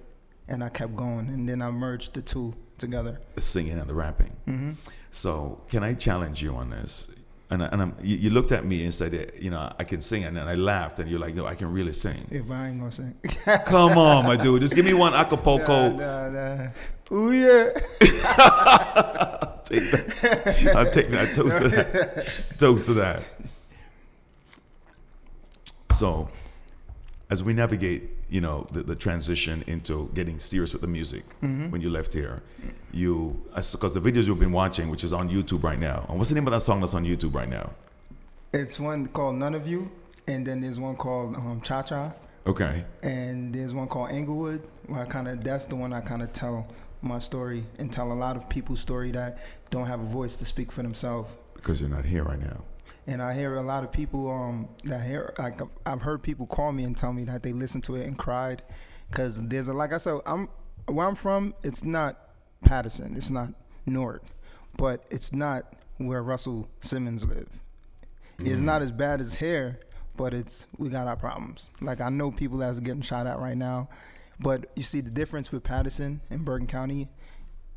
And 0.48 0.64
I 0.64 0.70
kept 0.70 0.96
going, 0.96 1.28
and 1.28 1.48
then 1.48 1.62
I 1.62 1.70
merged 1.72 2.14
the 2.14 2.22
two 2.22 2.54
together. 2.78 3.20
the 3.36 3.42
singing 3.42 3.78
and 3.80 3.90
the 3.90 3.94
rapping 3.96 4.36
Mm-hmm. 4.48 4.72
so 5.10 5.62
can 5.68 5.84
i 5.84 5.96
challenge 5.96 6.44
you 6.44 6.56
on 6.56 6.70
this 6.70 7.10
and, 7.50 7.64
I, 7.64 7.68
and 7.68 7.82
I'm, 7.82 7.96
you, 8.02 8.18
you 8.18 8.30
looked 8.30 8.52
at 8.52 8.66
me 8.66 8.84
and 8.84 8.94
said 8.94 9.32
you 9.40 9.50
know 9.50 9.72
i 9.80 9.84
can 9.84 10.02
sing 10.02 10.26
and 10.26 10.36
then 10.36 10.48
i 10.48 10.56
laughed, 10.56 11.00
and 11.00 11.10
you're 11.10 11.20
like 11.20 11.34
no 11.36 11.46
i 11.46 11.56
can 11.56 11.72
really 11.72 11.94
sing 11.94 12.28
If 12.30 12.50
I 12.52 12.68
ain't 12.68 12.80
gonna 12.80 12.92
sing. 12.92 13.16
come 13.66 13.98
on 13.98 14.26
my 14.26 14.36
dude 14.36 14.62
just 14.62 14.76
give 14.76 14.86
me 14.86 14.94
one 14.94 15.14
acapulco 15.14 15.92
Nah, 15.92 16.30
nah, 16.30 16.56
nah. 16.56 16.68
Ooh, 17.10 17.32
yeah. 17.32 17.70
take 19.64 19.90
that. 19.92 20.74
I'll 20.76 20.90
take 20.90 21.10
that. 21.10 21.34
Toast 21.34 21.58
to 21.62 21.70
that. 21.70 22.34
Toast 22.58 22.86
to 22.88 22.94
that. 22.96 23.24
So, 25.92 26.30
as 27.30 27.42
we 27.44 27.54
navigate, 27.54 28.10
you 28.30 28.42
know, 28.42 28.68
the, 28.72 28.84
the 28.84 28.96
transition 28.96 29.64
into 29.68 30.10
getting 30.14 30.38
serious 30.40 30.74
with 30.74 30.82
the 30.82 30.88
music 30.88 31.24
when 31.42 31.80
you 31.82 31.90
left 31.90 32.14
here, 32.14 32.42
you, 32.92 33.42
because 33.56 33.94
the 33.94 34.02
videos 34.02 34.28
you've 34.28 34.40
been 34.40 34.52
watching, 34.52 34.90
which 34.90 35.04
is 35.04 35.14
on 35.14 35.30
YouTube 35.30 35.64
right 35.64 35.80
now. 35.80 36.06
And 36.10 36.18
what's 36.18 36.30
the 36.30 36.36
name 36.36 36.46
of 36.48 36.54
that 36.54 36.62
song 36.62 36.82
that's 36.82 36.94
on 36.94 37.06
YouTube 37.06 37.34
right 37.34 37.50
now? 37.50 37.72
It's 38.54 38.80
one 38.80 39.08
called 39.08 39.36
None 39.36 39.56
of 39.56 39.68
You, 39.68 39.90
and 40.28 40.46
then 40.46 40.62
there's 40.62 40.80
one 40.80 40.96
called 40.96 41.36
um, 41.36 41.62
Cha 41.62 41.82
Cha, 41.84 42.14
Okay. 42.46 42.86
and 43.04 43.54
there's 43.54 43.74
one 43.74 43.88
called 43.88 44.12
Englewood, 44.12 44.62
where 44.88 45.02
I 45.02 45.06
kind 45.06 45.28
of 45.28 45.44
that's 45.44 45.66
the 45.66 45.76
one 45.76 45.94
I 45.94 46.02
kind 46.02 46.22
of 46.22 46.32
tell 46.34 46.68
my 47.02 47.20
story 47.20 47.64
and 47.78 47.92
tell 47.94 48.12
a 48.12 48.14
lot 48.16 48.36
of 48.36 48.50
people's 48.50 48.80
story 48.82 49.12
that 49.12 49.38
don't 49.70 49.86
have 49.86 50.00
a 50.02 50.06
voice 50.06 50.36
to 50.38 50.46
speak 50.46 50.72
for 50.72 50.82
themselves. 50.82 51.30
Because 51.54 51.80
you're 51.82 51.90
not 51.90 52.06
here 52.06 52.24
right 52.24 52.40
now. 52.40 52.62
And 53.08 53.22
I 53.22 53.34
hear 53.34 53.56
a 53.56 53.64
lot 53.64 53.84
of 53.84 53.92
people 53.92 54.30
um, 54.30 54.68
that 54.84 55.06
hear 55.06 55.34
like 55.40 55.60
I've 55.86 56.02
heard 56.02 56.22
people 56.22 56.46
call 56.46 56.72
me 56.74 56.84
and 56.84 56.96
tell 56.96 57.14
me 57.14 57.24
that 57.24 57.42
they 57.42 57.54
listened 57.54 57.86
to 57.86 57.96
it 57.96 58.06
and 58.06 58.18
cried 58.18 58.64
because 59.10 59.42
there's 59.42 59.70
a 59.70 59.74
like 59.74 59.94
I 59.94 59.98
said 59.98 60.20
I'm 60.26 60.50
where 60.88 61.08
I'm 61.08 61.16
from. 61.16 61.56
It's 61.64 61.86
not 61.86 62.20
Paterson. 62.64 63.16
It's 63.16 63.30
not 63.30 63.54
Newark, 63.86 64.24
but 64.78 65.06
it's 65.10 65.32
not 65.32 65.74
where 65.98 66.22
Russell 66.22 66.70
Simmons 66.82 67.24
live. 67.24 67.50
It's 68.40 68.60
not 68.60 68.84
as 68.84 68.92
bad 68.92 69.20
as 69.20 69.36
here, 69.36 69.80
but 70.16 70.34
it's 70.34 70.68
we 70.78 70.90
got 70.90 71.08
our 71.08 71.16
problems. 71.16 71.72
Like 71.82 72.02
I 72.02 72.10
know 72.10 72.30
people 72.30 72.58
that's 72.58 72.80
getting 72.80 73.02
shot 73.02 73.26
at 73.26 73.40
right 73.40 73.58
now. 73.58 73.90
But 74.40 74.70
you 74.76 74.84
see 74.84 75.02
the 75.02 75.10
difference 75.10 75.52
with 75.52 75.64
Paterson 75.64 76.22
and 76.30 76.46
Bergen 76.46 76.68
County, 76.68 77.10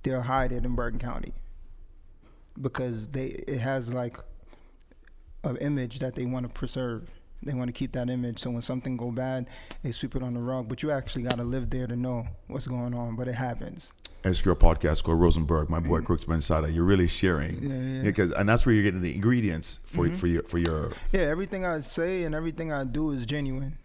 they're 0.02 0.22
it 0.52 0.64
in 0.64 0.74
Bergen 0.74 0.98
County 0.98 1.32
because 2.60 3.08
they 3.08 3.26
it 3.26 3.58
has 3.58 3.92
like 3.92 4.16
an 5.44 5.56
image 5.58 5.98
that 6.00 6.14
they 6.14 6.24
want 6.24 6.48
to 6.48 6.52
preserve. 6.52 7.10
They 7.42 7.54
want 7.54 7.68
to 7.68 7.72
keep 7.72 7.92
that 7.92 8.10
image. 8.10 8.40
So 8.40 8.50
when 8.50 8.60
something 8.62 8.96
go 8.96 9.10
bad, 9.10 9.46
they 9.82 9.92
sweep 9.92 10.14
it 10.14 10.22
on 10.22 10.34
the 10.34 10.40
rug. 10.40 10.68
But 10.68 10.82
you 10.82 10.90
actually 10.90 11.22
got 11.22 11.36
to 11.36 11.44
live 11.44 11.70
there 11.70 11.86
to 11.86 11.96
know 11.96 12.26
what's 12.48 12.66
going 12.66 12.94
on. 12.94 13.16
But 13.16 13.28
it 13.28 13.34
happens. 13.34 13.92
SQR 14.24 14.54
podcast 14.54 15.02
called 15.04 15.18
Rosenberg, 15.18 15.70
my 15.70 15.80
boy 15.80 16.02
Crux 16.02 16.26
Mansada. 16.26 16.72
You're 16.72 16.84
really 16.84 17.08
sharing, 17.08 17.62
Yeah, 17.62 17.96
yeah. 17.96 18.02
because 18.02 18.32
and 18.32 18.46
that's 18.46 18.66
where 18.66 18.74
you're 18.74 18.84
getting 18.84 19.00
the 19.00 19.14
ingredients 19.14 19.80
for 19.86 20.04
mm-hmm. 20.04 20.14
for 20.14 20.26
your 20.26 20.42
for 20.42 20.58
your. 20.58 20.92
Yeah, 21.10 21.22
everything 21.22 21.64
I 21.64 21.80
say 21.80 22.24
and 22.24 22.34
everything 22.34 22.70
I 22.70 22.84
do 22.84 23.12
is 23.12 23.24
genuine. 23.24 23.78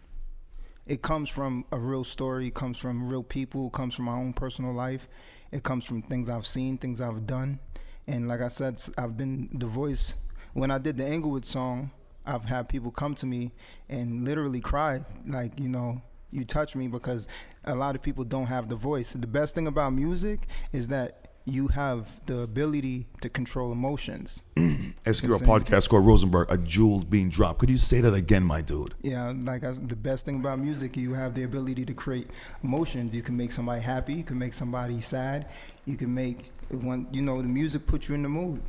It 0.85 1.01
comes 1.01 1.29
from 1.29 1.63
a 1.71 1.79
real 1.79 2.03
story, 2.03 2.47
it 2.47 2.53
comes 2.53 2.77
from 2.77 3.09
real 3.09 3.23
people, 3.23 3.67
it 3.67 3.73
comes 3.73 3.95
from 3.95 4.05
my 4.05 4.13
own 4.13 4.33
personal 4.33 4.73
life. 4.73 5.07
It 5.51 5.63
comes 5.63 5.85
from 5.85 6.01
things 6.01 6.27
I've 6.27 6.45
seen, 6.45 6.77
things 6.77 6.99
I've 6.99 7.25
done. 7.25 7.59
And 8.07 8.27
like 8.27 8.41
I 8.41 8.49
said, 8.49 8.81
I've 8.97 9.15
been 9.15 9.49
the 9.53 9.67
voice. 9.67 10.15
When 10.55 10.71
I 10.71 10.77
did 10.77 10.95
the 10.95 11.05
Englewood 11.05 11.43
song, 11.43 11.91
I've 12.25 12.45
had 12.45 12.69
people 12.69 12.89
come 12.89 13.13
to 13.15 13.25
me 13.25 13.51
and 13.89 14.23
literally 14.23 14.61
cry, 14.61 15.01
like, 15.27 15.59
you 15.59 15.67
know, 15.67 16.01
you 16.31 16.45
touch 16.45 16.77
me 16.77 16.87
because 16.87 17.27
a 17.65 17.75
lot 17.75 17.93
of 17.93 18.01
people 18.01 18.23
don't 18.23 18.45
have 18.45 18.69
the 18.69 18.77
voice. 18.77 19.11
The 19.11 19.27
best 19.27 19.53
thing 19.53 19.67
about 19.67 19.91
music 19.91 20.47
is 20.71 20.87
that 20.87 21.25
you 21.43 21.67
have 21.67 22.25
the 22.27 22.39
ability 22.39 23.05
to 23.19 23.27
control 23.27 23.73
emotions. 23.73 24.43
SQR 24.55 25.39
podcast 25.41 25.89
called 25.89 26.05
Rosenberg, 26.05 26.49
a 26.49 26.57
jewel 26.57 27.03
being 27.03 27.27
dropped. 27.27 27.59
Could 27.59 27.69
you 27.69 27.77
say 27.77 27.99
that 27.99 28.13
again, 28.13 28.45
my 28.45 28.61
dude? 28.61 28.95
Yeah, 29.01 29.33
like 29.35 29.65
I, 29.65 29.73
the 29.73 29.97
best 29.97 30.25
thing 30.25 30.37
about 30.37 30.59
music, 30.59 30.95
you 30.95 31.15
have 31.15 31.33
the 31.33 31.43
ability 31.43 31.83
to 31.83 31.93
create 31.93 32.29
emotions. 32.63 33.13
You 33.13 33.21
can 33.21 33.35
make 33.35 33.51
somebody 33.51 33.81
happy. 33.81 34.13
You 34.13 34.23
can 34.23 34.39
make 34.39 34.53
somebody 34.53 35.01
sad. 35.01 35.47
You 35.83 35.97
can 35.97 36.13
make 36.13 36.49
one. 36.69 37.07
You 37.11 37.23
know, 37.23 37.41
the 37.41 37.49
music 37.49 37.85
puts 37.85 38.07
you 38.07 38.15
in 38.15 38.23
the 38.23 38.29
mood. 38.29 38.61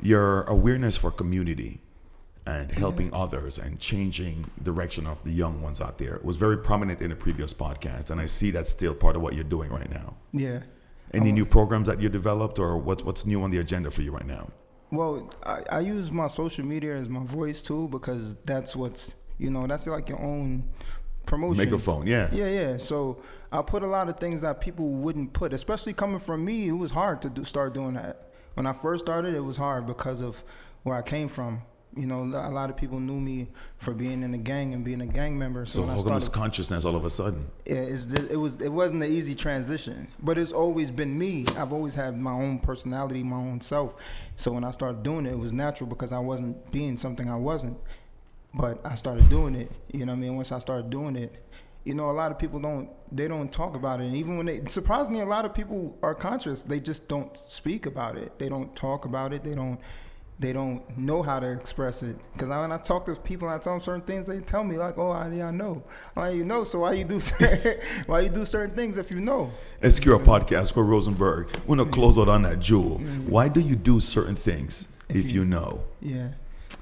Your 0.00 0.42
awareness 0.42 0.96
for 0.96 1.10
community 1.10 1.80
and 2.46 2.70
helping 2.72 3.12
others 3.14 3.58
and 3.58 3.80
changing 3.80 4.50
direction 4.62 5.06
of 5.06 5.22
the 5.24 5.30
young 5.30 5.62
ones 5.62 5.80
out 5.80 5.98
there 5.98 6.20
was 6.22 6.36
very 6.36 6.58
prominent 6.58 7.00
in 7.00 7.10
the 7.10 7.16
previous 7.16 7.54
podcast, 7.54 8.10
and 8.10 8.20
I 8.20 8.26
see 8.26 8.50
that's 8.50 8.70
still 8.70 8.94
part 8.94 9.16
of 9.16 9.22
what 9.22 9.34
you're 9.34 9.44
doing 9.44 9.70
right 9.70 9.90
now. 9.90 10.16
Yeah. 10.32 10.60
Any 11.14 11.32
new 11.32 11.46
programs 11.46 11.86
that 11.86 12.00
you 12.00 12.08
developed, 12.08 12.58
or 12.58 12.76
what's 12.76 13.02
what's 13.04 13.24
new 13.24 13.42
on 13.42 13.50
the 13.50 13.58
agenda 13.58 13.90
for 13.90 14.02
you 14.02 14.10
right 14.10 14.26
now? 14.26 14.50
Well, 14.90 15.30
I, 15.44 15.62
I 15.70 15.80
use 15.80 16.10
my 16.10 16.26
social 16.26 16.66
media 16.66 16.96
as 16.96 17.08
my 17.08 17.24
voice 17.24 17.62
too 17.62 17.88
because 17.88 18.36
that's 18.44 18.74
what's 18.76 19.14
you 19.38 19.50
know 19.50 19.66
that's 19.66 19.86
like 19.86 20.08
your 20.08 20.20
own 20.20 20.68
promotion. 21.24 21.64
Megaphone, 21.64 22.06
yeah. 22.06 22.28
Yeah, 22.32 22.48
yeah. 22.48 22.76
So 22.78 23.22
I 23.52 23.62
put 23.62 23.82
a 23.82 23.86
lot 23.86 24.08
of 24.08 24.18
things 24.18 24.40
that 24.42 24.60
people 24.60 24.88
wouldn't 24.88 25.32
put, 25.32 25.52
especially 25.52 25.92
coming 25.92 26.18
from 26.18 26.44
me. 26.44 26.68
It 26.68 26.72
was 26.72 26.90
hard 26.90 27.22
to 27.22 27.30
do, 27.30 27.44
start 27.44 27.74
doing 27.74 27.94
that. 27.94 28.30
When 28.54 28.66
I 28.66 28.72
first 28.72 29.04
started, 29.04 29.34
it 29.34 29.40
was 29.40 29.56
hard 29.56 29.86
because 29.86 30.20
of 30.20 30.42
where 30.82 30.96
I 30.96 31.02
came 31.02 31.28
from. 31.28 31.62
You 31.96 32.06
know, 32.06 32.22
a 32.24 32.50
lot 32.50 32.70
of 32.70 32.76
people 32.76 32.98
knew 32.98 33.20
me 33.20 33.48
for 33.78 33.94
being 33.94 34.24
in 34.24 34.32
the 34.32 34.38
gang 34.38 34.74
and 34.74 34.84
being 34.84 35.00
a 35.00 35.06
gang 35.06 35.38
member. 35.38 35.64
So, 35.64 35.82
So 35.82 35.86
how 35.86 36.02
come 36.02 36.14
this 36.14 36.28
consciousness 36.28 36.84
all 36.84 36.96
of 36.96 37.04
a 37.04 37.10
sudden? 37.10 37.46
yeah, 37.66 37.74
it's, 37.76 38.12
it 38.12 38.36
was 38.36 38.60
it 38.60 38.68
wasn't 38.72 39.04
an 39.04 39.12
easy 39.12 39.36
transition, 39.36 40.08
but 40.20 40.36
it's 40.36 40.50
always 40.50 40.90
been 40.90 41.16
me. 41.16 41.46
I've 41.56 41.72
always 41.72 41.94
had 41.94 42.18
my 42.20 42.32
own 42.32 42.58
personality, 42.58 43.22
my 43.22 43.36
own 43.36 43.60
self. 43.60 43.94
So 44.34 44.50
when 44.50 44.64
I 44.64 44.72
started 44.72 45.04
doing 45.04 45.24
it, 45.26 45.32
it 45.34 45.38
was 45.38 45.52
natural 45.52 45.88
because 45.88 46.10
I 46.10 46.18
wasn't 46.18 46.68
being 46.72 46.96
something 46.96 47.30
I 47.30 47.36
wasn't. 47.36 47.78
But 48.54 48.84
I 48.84 48.96
started 48.96 49.28
doing 49.30 49.54
it. 49.54 49.70
You 49.92 50.04
know 50.06 50.12
what 50.12 50.18
I 50.18 50.20
mean? 50.22 50.36
Once 50.36 50.50
I 50.50 50.58
started 50.58 50.90
doing 50.90 51.14
it, 51.14 51.44
you 51.84 51.94
know, 51.94 52.10
a 52.10 52.12
lot 52.12 52.30
of 52.30 52.38
people 52.38 52.58
don't 52.58 52.88
they 53.14 53.28
don't 53.28 53.52
talk 53.52 53.76
about 53.76 54.00
it. 54.00 54.06
And 54.06 54.16
even 54.16 54.36
when 54.36 54.46
they 54.46 54.64
surprisingly, 54.64 55.20
a 55.20 55.26
lot 55.26 55.44
of 55.44 55.54
people 55.54 55.96
are 56.02 56.14
conscious. 56.14 56.62
They 56.62 56.80
just 56.80 57.08
don't 57.08 57.36
speak 57.36 57.86
about 57.86 58.16
it. 58.16 58.38
They 58.38 58.48
don't 58.48 58.74
talk 58.74 59.04
about 59.04 59.32
it. 59.32 59.44
They 59.44 59.54
don't. 59.54 59.78
They 60.36 60.52
don't 60.52 60.98
know 60.98 61.22
how 61.22 61.38
to 61.38 61.48
express 61.52 62.02
it. 62.02 62.16
Because 62.32 62.48
when 62.48 62.72
I 62.72 62.78
talk 62.78 63.06
to 63.06 63.14
people, 63.14 63.46
and 63.46 63.54
I 63.54 63.62
tell 63.62 63.74
them 63.74 63.82
certain 63.82 64.00
things. 64.00 64.26
They 64.26 64.40
tell 64.40 64.64
me 64.64 64.76
like, 64.76 64.98
"Oh, 64.98 65.10
I, 65.10 65.32
yeah, 65.32 65.46
I 65.48 65.50
know." 65.52 65.84
Like, 66.16 66.34
you 66.34 66.44
know, 66.44 66.64
so 66.64 66.80
why 66.80 66.94
you 66.94 67.04
do 67.04 67.20
why 68.06 68.20
you 68.20 68.30
do 68.30 68.44
certain 68.44 68.74
things 68.74 68.98
if 68.98 69.12
you 69.12 69.20
know? 69.20 69.52
SQR 69.80 70.24
podcast 70.24 70.74
called 70.74 70.88
Rosenberg. 70.88 71.50
We're 71.66 71.76
gonna 71.76 71.88
close 71.88 72.18
out 72.18 72.28
on 72.28 72.42
that 72.42 72.58
jewel. 72.58 72.98
Mm-hmm. 72.98 73.30
Why 73.30 73.46
do 73.46 73.60
you 73.60 73.76
do 73.76 74.00
certain 74.00 74.34
things 74.34 74.88
if 75.08 75.30
you 75.30 75.44
know? 75.44 75.84
Yeah. 76.00 76.30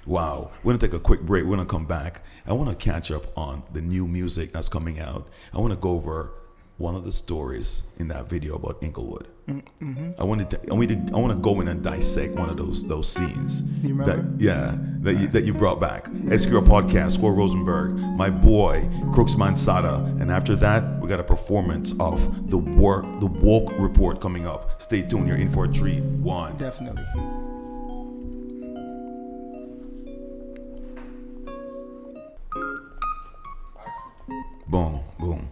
Wow. 0.07 0.51
We're 0.63 0.73
going 0.73 0.79
to 0.79 0.87
take 0.87 0.95
a 0.95 1.01
quick 1.01 1.21
break. 1.21 1.45
We're 1.45 1.57
going 1.57 1.67
to 1.67 1.71
come 1.71 1.87
back. 1.87 2.23
I 2.47 2.53
want 2.53 2.71
to 2.71 2.77
catch 2.77 3.11
up 3.11 3.37
on 3.37 3.63
the 3.73 3.81
new 3.81 4.07
music 4.07 4.53
that's 4.53 4.69
coming 4.69 4.99
out. 4.99 5.29
I 5.55 5.59
want 5.59 5.73
to 5.73 5.79
go 5.79 5.91
over 5.91 6.33
one 6.79 6.97
of 6.97 7.05
the 7.05 7.13
stories 7.13 7.85
in 7.99 8.09
that 8.09 8.29
video 8.29 8.57
about 8.57 8.83
Englewood. 8.83 9.29
Mm, 9.47 9.63
mm-hmm. 9.81 10.21
I 10.21 10.25
wanted 10.25 10.51
to, 10.51 10.61
I, 10.71 10.75
want 10.75 10.89
to, 10.89 11.15
I 11.15 11.19
want 11.19 11.33
to 11.33 11.39
go 11.39 11.61
in 11.61 11.69
and 11.69 11.83
dissect 11.83 12.35
one 12.35 12.49
of 12.49 12.57
those 12.57 12.87
those 12.87 13.09
scenes. 13.09 13.63
You 13.85 13.95
remember? 13.95 14.23
That, 14.23 14.45
yeah, 14.45 14.77
that 15.01 15.15
you, 15.15 15.29
that 15.29 15.45
you 15.45 15.55
brought 15.55 15.81
back. 15.81 16.07
SQR 16.07 16.65
Podcast, 16.65 17.13
Score 17.13 17.35
Rosenberg, 17.35 17.95
my 17.95 18.31
boy, 18.31 18.89
Crux 19.13 19.35
Mansada. 19.35 20.21
And 20.21 20.31
after 20.31 20.57
that, 20.57 21.01
we 21.01 21.09
got 21.09 21.21
a 21.21 21.25
performance 21.25 21.99
of 22.01 22.51
the 22.51 22.59
work, 22.59 23.05
the 23.21 23.27
Woke 23.27 23.73
Report 23.79 24.21
coming 24.21 24.47
up. 24.47 24.81
Stay 24.83 25.03
tuned. 25.03 25.29
You're 25.29 25.37
in 25.37 25.51
for 25.51 25.65
a 25.67 25.73
treat. 25.73 26.03
One. 26.03 26.57
Definitely. 26.57 27.05
Boom, 34.73 35.01
boom. 35.19 35.51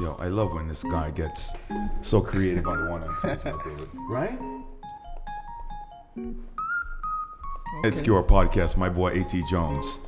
Yo, 0.00 0.16
I 0.18 0.26
love 0.26 0.52
when 0.52 0.66
this 0.66 0.82
guy 0.82 1.12
gets 1.12 1.54
so 2.00 2.20
creative 2.20 2.66
on 2.66 2.84
the 2.84 2.90
one 2.90 3.04
and 3.04 3.12
twos, 3.22 3.44
my 3.44 3.52
dude. 3.62 3.88
Right? 4.10 4.36
SQR 7.84 8.26
podcast, 8.26 8.76
my 8.76 8.88
boy 8.88 9.20
AT 9.20 9.32
Jones. 9.48 10.00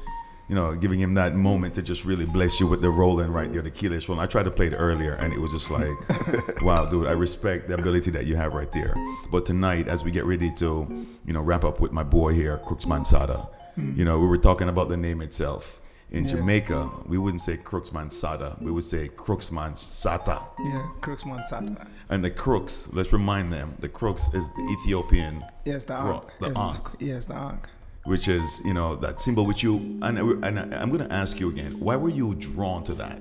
You 0.48 0.56
know, 0.56 0.74
giving 0.74 0.98
him 0.98 1.14
that 1.14 1.36
moment 1.36 1.74
to 1.74 1.82
just 1.82 2.04
really 2.04 2.26
bless 2.26 2.58
you 2.58 2.66
with 2.66 2.82
the 2.82 2.90
rolling 2.90 3.30
right 3.30 3.52
there, 3.52 3.62
the 3.62 3.70
keyless 3.70 4.08
rolling. 4.08 4.24
I 4.24 4.26
tried 4.26 4.46
to 4.46 4.50
play 4.50 4.66
it 4.66 4.74
earlier 4.74 5.12
and 5.14 5.32
it 5.32 5.38
was 5.38 5.52
just 5.52 5.70
like, 5.70 5.94
wow, 6.62 6.86
dude, 6.86 7.06
I 7.06 7.12
respect 7.12 7.68
the 7.68 7.74
ability 7.74 8.10
that 8.10 8.26
you 8.26 8.34
have 8.34 8.54
right 8.54 8.72
there. 8.72 8.94
But 9.30 9.46
tonight, 9.46 9.86
as 9.86 10.02
we 10.02 10.10
get 10.10 10.24
ready 10.24 10.52
to, 10.56 11.06
you 11.24 11.32
know, 11.32 11.40
wrap 11.40 11.62
up 11.62 11.78
with 11.78 11.92
my 11.92 12.02
boy 12.02 12.32
here, 12.32 12.58
Crux 12.66 12.84
Mansada, 12.84 13.48
hmm. 13.76 13.96
you 13.96 14.04
know, 14.04 14.18
we 14.18 14.26
were 14.26 14.38
talking 14.38 14.68
about 14.68 14.88
the 14.88 14.96
name 14.96 15.22
itself. 15.22 15.80
In 16.10 16.24
Yeah. 16.24 16.30
Jamaica, 16.36 16.90
we 17.06 17.18
wouldn't 17.18 17.40
say 17.40 17.56
Crux 17.56 17.90
Mansada, 17.90 18.60
we 18.62 18.70
would 18.70 18.84
say 18.84 19.08
Crux 19.08 19.50
Mansata. 19.50 20.42
Yeah, 20.64 20.86
Crux 21.00 21.24
Monsata. 21.24 21.86
And 22.10 22.22
the 22.24 22.30
crux, 22.30 22.92
let's 22.92 23.12
remind 23.12 23.52
them, 23.52 23.74
the 23.80 23.88
crux 23.88 24.32
is 24.34 24.50
the 24.50 24.62
Ethiopian 24.80 25.44
Yes, 25.64 25.84
the 25.84 25.94
Ankh. 25.94 26.38
the 26.38 26.48
Yes, 26.48 26.56
Ankh, 26.56 26.88
Yes, 27.00 27.26
the 27.26 27.34
Ankh. 27.34 27.68
which 28.04 28.28
is, 28.28 28.60
you 28.64 28.74
know, 28.74 28.94
that 28.96 29.20
symbol 29.22 29.44
which 29.46 29.62
you, 29.62 29.76
and, 30.02 30.18
and 30.44 30.74
I'm 30.74 30.90
going 30.90 31.06
to 31.08 31.12
ask 31.12 31.40
you 31.40 31.48
again, 31.48 31.80
why 31.80 31.96
were 31.96 32.10
you 32.10 32.34
drawn 32.34 32.84
to 32.84 32.94
that? 32.94 33.18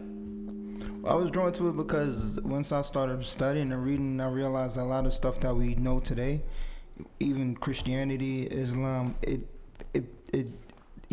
I 1.06 1.16
was 1.16 1.32
drawn 1.32 1.52
to 1.54 1.70
it 1.70 1.78
because 1.78 2.40
once 2.44 2.72
I 2.72 2.82
started 2.82 3.26
studying 3.26 3.72
and 3.72 3.84
reading, 3.84 4.22
I 4.22 4.28
realized 4.30 4.78
a 4.78 4.86
lot 4.86 5.06
of 5.06 5.14
stuff 5.14 5.40
that 5.40 5.56
we 5.56 5.76
know 5.76 6.00
today, 6.00 6.44
even 7.20 7.56
Christianity, 7.56 8.44
Islam, 8.44 9.16
it, 9.22 9.42
it, 9.94 10.04
it, 10.32 10.48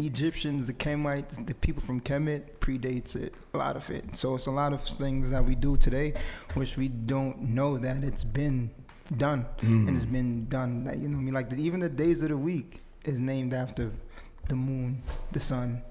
Egyptians, 0.06 0.66
the 0.66 0.72
Kemites, 0.72 1.44
the 1.46 1.54
people 1.54 1.82
from 1.82 2.00
Kemet 2.00 2.42
predates 2.60 3.16
it, 3.16 3.34
a 3.54 3.58
lot 3.58 3.76
of 3.76 3.88
it. 3.90 4.16
So 4.16 4.34
it's 4.34 4.46
a 4.46 4.50
lot 4.50 4.72
of 4.72 4.82
things 4.82 5.30
that 5.30 5.44
we 5.44 5.54
do 5.54 5.76
today, 5.76 6.14
which 6.54 6.76
we 6.76 6.88
don't 6.88 7.40
know 7.42 7.78
that 7.78 8.02
it's 8.04 8.24
been 8.24 8.70
done 9.16 9.46
mm. 9.58 9.88
and 9.88 9.96
it's 9.96 10.04
been 10.04 10.46
done. 10.48 10.84
Like, 10.84 10.96
you 10.96 11.08
know, 11.08 11.16
what 11.16 11.22
I 11.22 11.24
mean, 11.24 11.34
like 11.34 11.50
the, 11.50 11.62
even 11.62 11.80
the 11.80 11.88
days 11.88 12.22
of 12.22 12.28
the 12.28 12.36
week 12.36 12.80
is 13.04 13.20
named 13.20 13.54
after 13.54 13.92
the 14.48 14.56
moon, 14.56 15.02
the 15.32 15.40
sun, 15.40 15.82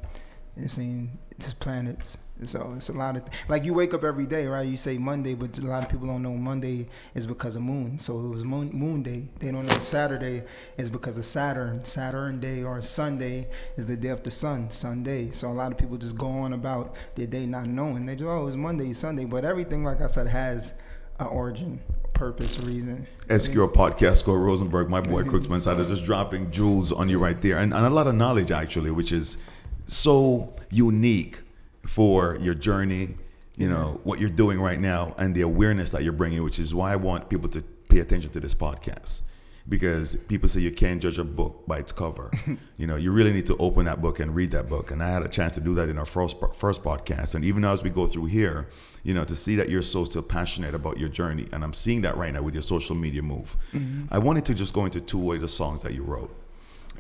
and 0.56 0.72
saying 0.72 1.18
it's 1.32 1.54
planets. 1.54 2.18
So 2.46 2.74
it's 2.78 2.90
a 2.90 2.94
lot 2.94 3.18
of 3.18 3.26
th- 3.26 3.38
like 3.50 3.66
you 3.66 3.74
wake 3.74 3.94
up 3.94 4.04
every 4.04 4.26
day, 4.26 4.48
right? 4.48 4.68
You 4.68 4.78
say 4.78 4.98
Monday, 4.98 5.36
but 5.36 5.58
a 5.60 5.66
lot 5.66 5.84
of 5.84 5.90
people 5.90 6.08
don't 6.08 6.24
know 6.24 6.34
Monday 6.34 6.88
is 7.14 7.26
because 7.26 7.56
of 7.56 7.62
moon. 7.62 8.00
So 8.00 8.20
it 8.20 8.30
was 8.30 8.46
moon, 8.46 8.70
moon 8.72 9.04
day. 9.04 9.28
They 9.40 9.52
don't 9.52 9.66
know 9.66 9.80
Saturday 9.80 10.44
is 10.78 10.90
because 10.90 11.18
of 11.18 11.26
Saturn. 11.26 11.84
Saturn 11.84 12.40
day 12.40 12.64
or 12.64 12.82
Sunday 12.82 13.50
is 13.76 13.88
the 13.88 13.98
day 13.98 14.10
of 14.10 14.24
the 14.24 14.32
sun, 14.32 14.70
Sunday. 14.72 15.32
So 15.32 15.50
a 15.50 15.54
lot 15.54 15.72
of 15.72 15.78
people 15.78 15.98
just 15.98 16.18
go 16.18 16.28
on 16.28 16.54
about 16.54 16.96
their 17.16 17.28
day 17.28 17.46
not 17.46 17.68
knowing. 17.68 18.06
They 18.06 18.16
just 18.16 18.26
oh 18.26 18.48
it's 18.48 18.56
Monday, 18.56 18.94
Sunday, 18.94 19.26
but 19.26 19.44
everything 19.44 19.84
like 19.84 20.02
I 20.02 20.08
said 20.08 20.28
has 20.28 20.74
an 21.20 21.28
origin, 21.28 21.82
purpose, 22.14 22.58
reason. 22.60 23.06
SQR 23.28 23.72
podcast, 23.72 24.18
Scott 24.18 24.38
Rosenberg, 24.38 24.90
my 24.90 25.02
boy 25.02 25.24
Crux 25.24 25.48
Mansada, 25.48 25.86
just 25.88 26.06
dropping 26.06 26.50
jewels 26.52 26.94
on 26.94 27.10
you 27.10 27.20
right 27.20 27.40
there. 27.42 27.58
And, 27.58 27.74
and 27.74 27.86
a 27.86 27.90
lot 27.90 28.08
of 28.08 28.16
knowledge, 28.16 28.52
actually, 28.52 28.92
which 28.92 29.12
is 29.12 29.38
so 29.86 30.56
unique 30.70 31.40
for 31.86 32.38
your 32.40 32.54
journey, 32.54 33.16
you 33.58 33.70
know, 33.70 34.00
what 34.04 34.20
you're 34.20 34.30
doing 34.30 34.60
right 34.60 34.80
now, 34.80 35.14
and 35.18 35.36
the 35.36 35.42
awareness 35.42 35.92
that 35.92 36.04
you're 36.04 36.14
bringing, 36.14 36.44
which 36.44 36.60
is 36.60 36.74
why 36.74 36.94
I 36.94 36.96
want 36.96 37.30
people 37.30 37.50
to 37.50 37.62
pay 37.90 38.00
attention 38.00 38.32
to 38.32 38.40
this 38.40 38.54
podcast. 38.56 39.22
because 39.70 40.16
people 40.28 40.50
say 40.50 40.60
you 40.62 40.72
can't 40.72 41.02
judge 41.02 41.20
a 41.20 41.24
book 41.24 41.64
by 41.68 41.78
its 41.78 41.92
cover. 41.92 42.32
you 42.78 42.88
know, 42.88 42.96
you 42.96 43.12
really 43.12 43.32
need 43.32 43.46
to 43.46 43.56
open 43.58 43.86
that 43.86 44.02
book 44.02 44.20
and 44.20 44.36
read 44.36 44.52
that 44.52 44.68
book. 44.68 44.90
And 44.92 45.02
I 45.04 45.10
had 45.10 45.22
a 45.22 45.30
chance 45.30 45.54
to 45.54 45.62
do 45.62 45.76
that 45.76 45.90
in 45.90 45.98
our 45.98 46.06
first 46.06 46.38
first 46.56 46.84
podcast. 46.84 47.36
And 47.36 47.46
even 47.46 47.64
as 47.64 47.84
we 47.84 47.90
go 47.90 48.08
through 48.08 48.26
here, 48.26 48.68
you 49.04 49.14
know, 49.14 49.24
to 49.26 49.36
see 49.36 49.56
that 49.56 49.70
you're 49.70 49.84
so 49.84 50.06
still 50.06 50.24
passionate 50.24 50.74
about 50.74 50.98
your 50.98 51.10
journey, 51.10 51.48
and 51.54 51.64
I'm 51.64 51.74
seeing 51.74 52.02
that 52.02 52.18
right 52.18 52.34
now 52.34 52.42
with 52.42 52.56
your 52.56 52.64
social 52.64 52.96
media 52.96 53.22
move. 53.22 53.56
Mm-hmm. 53.74 54.06
I 54.12 54.18
wanted 54.18 54.46
to 54.46 54.56
just 54.56 54.74
go 54.74 54.86
into 54.86 55.00
two 55.02 55.32
of 55.34 55.42
the 55.42 55.48
songs 55.48 55.84
that 55.84 55.94
you 55.94 56.04
wrote 56.04 56.36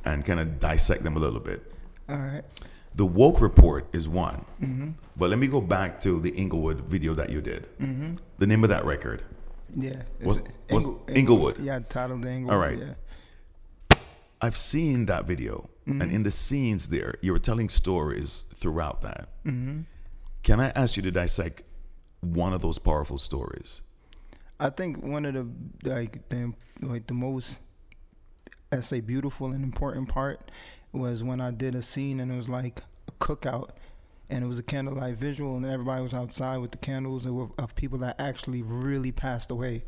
and 0.05 0.23
kind 0.23 0.39
of 0.39 0.59
dissect 0.59 1.03
them 1.03 1.17
a 1.17 1.19
little 1.19 1.39
bit. 1.39 1.73
All 2.07 2.17
right. 2.17 2.43
The 2.95 3.05
woke 3.05 3.39
report 3.39 3.87
is 3.93 4.09
one, 4.09 4.45
mm-hmm. 4.61 4.89
but 5.15 5.29
let 5.29 5.39
me 5.39 5.47
go 5.47 5.61
back 5.61 6.01
to 6.01 6.19
the 6.19 6.35
Englewood 6.37 6.81
video 6.81 7.13
that 7.13 7.29
you 7.29 7.41
did. 7.41 7.67
Mm-hmm. 7.79 8.15
The 8.39 8.47
name 8.47 8.63
of 8.63 8.69
that 8.69 8.83
record. 8.83 9.23
Yeah. 9.73 10.01
Was- 10.21 10.41
was 10.69 10.85
Ingle- 10.85 11.03
Englewood. 11.07 11.59
Yeah, 11.59 11.79
titled 11.87 12.25
Englewood. 12.25 12.53
All 12.53 12.59
right. 12.59 12.79
Yeah. 12.79 13.97
I've 14.41 14.57
seen 14.57 15.05
that 15.05 15.25
video, 15.25 15.69
and 15.85 16.01
mm-hmm. 16.01 16.11
in 16.11 16.23
the 16.23 16.31
scenes 16.31 16.87
there, 16.87 17.15
you 17.21 17.31
were 17.33 17.39
telling 17.39 17.69
stories 17.69 18.45
throughout 18.55 19.01
that. 19.01 19.29
Can 20.43 20.59
I 20.59 20.69
ask 20.69 20.95
you 20.95 21.03
to 21.03 21.11
dissect 21.11 21.63
one 22.21 22.53
of 22.53 22.61
those 22.61 22.79
powerful 22.79 23.17
stories? 23.17 23.81
I 24.59 24.69
think 24.69 25.03
one 25.03 25.25
of 25.25 25.33
the 25.33 25.89
like 25.89 26.27
the 26.29 26.53
like 26.81 27.07
the 27.07 27.13
most 27.13 27.59
I 28.71 28.81
say 28.81 28.99
beautiful 28.99 29.51
and 29.51 29.63
important 29.63 30.09
part 30.09 30.51
was 30.91 31.23
when 31.23 31.39
I 31.41 31.51
did 31.51 31.75
a 31.75 31.81
scene 31.81 32.19
and 32.19 32.31
it 32.31 32.35
was 32.35 32.49
like 32.49 32.81
a 33.07 33.11
cookout 33.13 33.69
and 34.29 34.43
it 34.43 34.47
was 34.47 34.59
a 34.59 34.63
candlelight 34.63 35.15
visual 35.15 35.55
and 35.55 35.65
everybody 35.65 36.01
was 36.01 36.13
outside 36.13 36.57
with 36.57 36.71
the 36.71 36.77
candles 36.77 37.25
of, 37.25 37.51
of 37.57 37.75
people 37.75 37.99
that 37.99 38.19
actually 38.19 38.61
really 38.61 39.11
passed 39.11 39.51
away 39.51 39.83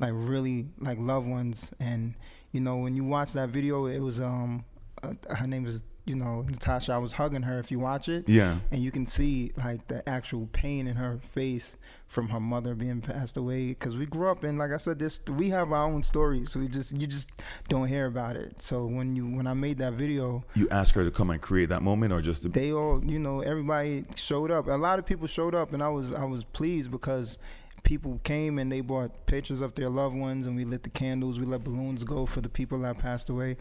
like 0.00 0.12
really 0.14 0.66
like 0.78 0.98
loved 0.98 1.28
ones. 1.28 1.70
And 1.78 2.14
you 2.52 2.60
know 2.60 2.76
when 2.76 2.96
you 2.96 3.04
watch 3.04 3.32
that 3.34 3.50
video 3.50 3.86
it 3.86 4.00
was 4.00 4.18
um 4.18 4.64
uh, 5.02 5.14
her 5.30 5.46
name 5.46 5.66
is 5.66 5.82
you 6.04 6.14
know 6.14 6.42
Natasha 6.42 6.92
I 6.92 6.98
was 6.98 7.12
hugging 7.12 7.42
her 7.42 7.58
if 7.58 7.70
you 7.70 7.78
watch 7.78 8.08
it. 8.08 8.28
Yeah. 8.28 8.58
and 8.70 8.82
you 8.82 8.90
can 8.90 9.06
see 9.06 9.52
like 9.56 9.86
the 9.86 10.06
actual 10.08 10.48
pain 10.52 10.86
in 10.86 10.96
her 10.96 11.18
face 11.32 11.76
from 12.08 12.28
her 12.30 12.40
mother 12.40 12.74
being 12.74 13.00
passed 13.00 13.36
away. 13.36 13.68
Because 13.68 13.96
we 13.96 14.06
grew 14.06 14.28
up 14.28 14.42
and 14.42 14.58
like 14.58 14.72
i 14.72 14.76
said 14.76 14.98
this 14.98 15.20
we 15.36 15.50
have 15.50 15.72
our 15.72 15.84
own 15.84 16.02
stories. 16.02 16.50
So 16.52 16.60
we 16.60 16.68
just 16.68 16.92
you 16.92 17.06
just 17.06 17.30
don't 17.68 17.86
hear 17.86 18.06
about 18.06 18.36
it. 18.36 18.60
So 18.60 18.86
when 18.86 19.14
you 19.14 19.26
when 19.26 19.46
i 19.46 19.54
made 19.54 19.78
that 19.78 19.92
video 19.94 20.44
You 20.54 20.68
asked 20.70 20.94
her 20.94 21.04
to 21.04 21.10
come 21.10 21.30
and 21.30 21.40
create 21.40 21.68
that 21.68 21.82
moment, 21.82 22.12
or 22.12 22.20
just 22.20 22.42
to, 22.42 22.48
they 22.48 22.72
all 22.72 23.04
you 23.04 23.18
know 23.18 23.40
everybody 23.40 24.04
showed 24.16 24.50
up. 24.50 24.66
A 24.66 24.72
lot 24.72 24.98
of 24.98 25.06
people 25.06 25.26
showed 25.26 25.54
up 25.54 25.72
and 25.72 25.82
i 25.82 25.88
was 25.88 26.12
i 26.12 26.24
was 26.24 26.44
pleased 26.44 26.90
because 26.90 27.38
people 27.82 28.20
came 28.24 28.58
and 28.58 28.70
they 28.70 28.80
brought 28.80 29.26
pictures 29.26 29.60
of 29.60 29.74
their 29.74 29.88
loved 29.88 30.14
ones 30.14 30.46
and 30.46 30.54
we 30.54 30.64
lit 30.64 30.82
the 30.82 30.90
candles 30.90 31.40
we 31.40 31.46
let 31.46 31.64
balloons 31.64 32.04
go 32.04 32.26
for 32.26 32.40
the 32.42 32.48
people 32.48 32.78
that 32.80 32.98
passed 32.98 33.30
away 33.30 33.56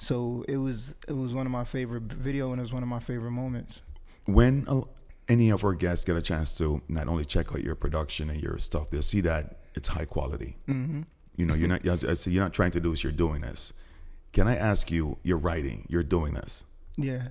so 0.00 0.44
it 0.48 0.56
was 0.56 0.96
it 1.08 1.16
was 1.16 1.32
one 1.34 1.46
of 1.46 1.52
my 1.52 1.64
favorite 1.64 2.04
video 2.04 2.50
and 2.50 2.58
it 2.58 2.62
was 2.62 2.72
one 2.72 2.82
of 2.82 2.88
my 2.88 3.00
favorite 3.00 3.30
moments 3.30 3.82
when 4.24 4.64
uh, 4.68 4.82
any 5.28 5.50
of 5.50 5.64
our 5.64 5.74
guests 5.74 6.04
get 6.04 6.16
a 6.16 6.22
chance 6.22 6.52
to 6.54 6.82
not 6.88 7.08
only 7.08 7.24
check 7.24 7.52
out 7.52 7.62
your 7.62 7.74
production 7.74 8.30
and 8.30 8.42
your 8.42 8.58
stuff, 8.58 8.90
they'll 8.90 9.02
see 9.02 9.20
that 9.22 9.58
it's 9.74 9.88
high 9.88 10.04
quality. 10.04 10.56
Mm-hmm. 10.68 11.02
You 11.36 11.46
know, 11.46 11.54
you're 11.54 11.68
not. 11.68 11.86
As 11.86 12.04
I 12.04 12.12
say, 12.14 12.30
you're 12.30 12.42
not 12.42 12.52
trying 12.52 12.72
to 12.72 12.80
do 12.80 12.90
this. 12.90 13.02
You're 13.02 13.12
doing 13.12 13.40
this. 13.40 13.72
Can 14.32 14.48
I 14.48 14.56
ask 14.56 14.90
you? 14.90 15.18
You're 15.22 15.38
writing. 15.38 15.86
You're 15.88 16.02
doing 16.02 16.34
this. 16.34 16.64
yeah 16.96 17.28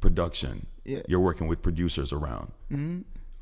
Production. 0.00 0.66
Yeah. 0.84 1.02
You're 1.08 1.20
working 1.20 1.46
with 1.46 1.62
producers 1.62 2.12
around. 2.12 2.52
Mm-hmm. 2.70 3.00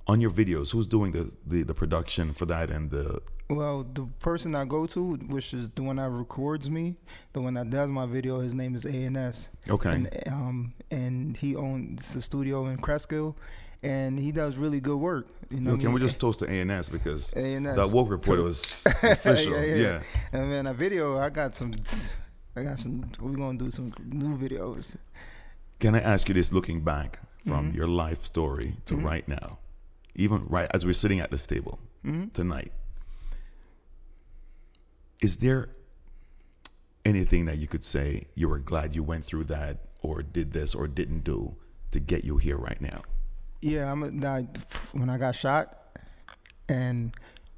On 0.09 0.21
your 0.23 0.31
videos, 0.31 0.73
who's 0.73 0.87
doing 0.87 1.13
the, 1.13 1.31
the 1.47 1.63
the 1.65 1.75
production 1.75 2.33
for 2.33 2.47
that 2.47 2.71
and 2.71 2.91
the 2.91 3.21
Well, 3.51 3.85
the 3.93 4.07
person 4.21 4.55
I 4.55 4.65
go 4.65 4.87
to, 4.87 5.03
which 5.29 5.53
is 5.53 5.69
the 5.71 5.83
one 5.83 5.97
that 5.97 6.09
records 6.09 6.71
me, 6.71 6.97
the 7.35 7.43
one 7.43 7.55
that 7.55 7.69
does 7.69 7.91
my 7.91 8.07
video, 8.07 8.41
his 8.41 8.55
name 8.55 8.75
is 8.75 8.87
ANS. 8.87 9.51
Okay. 9.69 9.91
And 9.95 10.09
um 10.33 10.73
and 10.91 11.37
he 11.37 11.55
owns 11.57 12.15
the 12.15 12.23
studio 12.23 12.67
in 12.69 12.79
Cresskill, 12.79 13.35
and 13.83 14.19
he 14.19 14.33
does 14.33 14.57
really 14.57 14.81
good 14.81 14.97
work. 14.97 15.27
You 15.51 15.61
know, 15.61 15.71
Yo, 15.71 15.77
what 15.77 15.81
I 15.81 15.83
can 15.85 15.93
we 15.93 16.01
mean? 16.01 16.09
just 16.09 16.19
toast 16.21 16.39
to 16.41 16.49
ANS 16.49 16.89
because 16.89 17.33
A&S. 17.35 17.77
that 17.77 17.91
woke 17.93 18.11
report 18.11 18.41
was 18.41 18.81
official. 19.03 19.53
yeah, 19.53 19.65
yeah, 19.65 19.75
yeah. 19.77 20.01
And 20.33 20.49
man, 20.51 20.67
a 20.67 20.75
video, 20.75 21.19
I 21.19 21.29
got 21.29 21.55
some. 21.55 21.73
I 22.57 22.63
got 22.65 22.79
some. 22.79 23.05
We're 23.21 23.37
gonna 23.37 23.59
do 23.59 23.71
some 23.71 23.93
new 24.07 24.37
videos. 24.39 24.97
Can 25.81 25.95
I 25.95 26.01
ask 26.01 26.29
you 26.29 26.35
this 26.35 26.51
looking 26.51 26.81
back 26.81 27.21
from 27.47 27.67
Mm-hmm. 27.69 27.77
your 27.77 27.87
life 27.89 28.25
story 28.25 28.77
to 28.87 28.97
right 28.97 29.27
now, 29.29 29.59
even 30.19 30.45
right 30.47 30.69
as 30.75 30.85
we're 30.85 30.93
sitting 30.93 31.21
at 31.21 31.31
this 31.31 31.47
table 31.47 31.79
Mm-hmm. 32.05 32.29
tonight? 32.29 32.73
Is 35.21 35.39
there 35.39 35.71
anything 37.05 37.47
that 37.47 37.59
you 37.59 37.67
could 37.67 37.85
say 37.85 38.27
you 38.35 38.49
were 38.49 38.59
glad 38.59 38.95
you 38.95 39.03
went 39.03 39.25
through 39.25 39.45
that 39.45 39.79
or 40.01 40.23
did 40.23 40.53
this 40.53 40.75
or 40.75 40.87
didn't 40.87 41.25
do 41.25 41.57
to 41.91 41.99
get 42.01 42.25
you 42.25 42.37
here 42.37 42.57
right 42.57 42.81
now? 42.81 43.03
Yeah, 43.61 43.91
I'm 43.91 44.03
when 44.93 45.11
I 45.11 45.19
got 45.19 45.35
shot, 45.35 45.77
and 46.69 47.13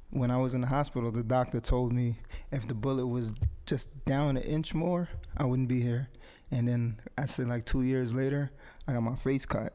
when 0.09 0.31
I 0.31 0.37
was 0.37 0.55
in 0.55 0.61
the 0.61 0.67
hospital, 0.67 1.11
the 1.11 1.21
doctor 1.21 1.59
told 1.59 1.93
me 1.93 2.17
if 2.51 2.67
the 2.67 2.73
bullet 2.73 3.05
was 3.05 3.33
just 3.67 4.03
down 4.05 4.37
an 4.37 4.43
inch 4.43 4.73
more, 4.73 5.07
I 5.37 5.45
wouldn't 5.45 5.67
be 5.67 5.81
here. 5.81 6.09
And 6.49 6.67
then 6.67 6.99
I 7.17 7.25
said 7.25 7.47
like 7.47 7.63
two 7.63 7.83
years 7.83 8.13
later, 8.13 8.51
I 8.87 8.93
got 8.93 9.01
my 9.03 9.15
face 9.15 9.45
cut, 9.45 9.73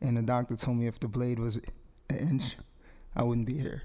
and 0.00 0.16
the 0.16 0.22
doctor 0.22 0.54
told 0.54 0.76
me 0.76 0.86
if 0.86 1.00
the 1.00 1.08
blade 1.08 1.40
was 1.40 1.58
an 2.10 2.16
inch, 2.16 2.56
I 3.14 3.22
wouldn't 3.22 3.46
be 3.46 3.58
here. 3.58 3.82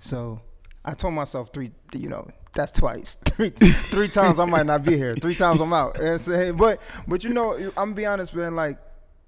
So 0.00 0.40
I 0.84 0.94
told 0.94 1.14
myself 1.14 1.52
three, 1.52 1.70
you 1.92 2.08
know, 2.08 2.28
that's 2.52 2.72
twice, 2.72 3.14
three, 3.24 3.50
three 3.50 4.08
times 4.08 4.38
I 4.38 4.44
might 4.44 4.66
not 4.66 4.84
be 4.84 4.96
here. 4.96 5.14
Three 5.16 5.34
times 5.34 5.60
I'm 5.60 5.72
out. 5.72 5.98
And 5.98 6.20
so, 6.20 6.32
hey, 6.32 6.50
but 6.50 6.80
but 7.08 7.24
you 7.24 7.30
know, 7.30 7.54
I'm 7.54 7.72
gonna 7.72 7.94
be 7.94 8.06
honest, 8.06 8.34
man. 8.34 8.54
Like 8.54 8.78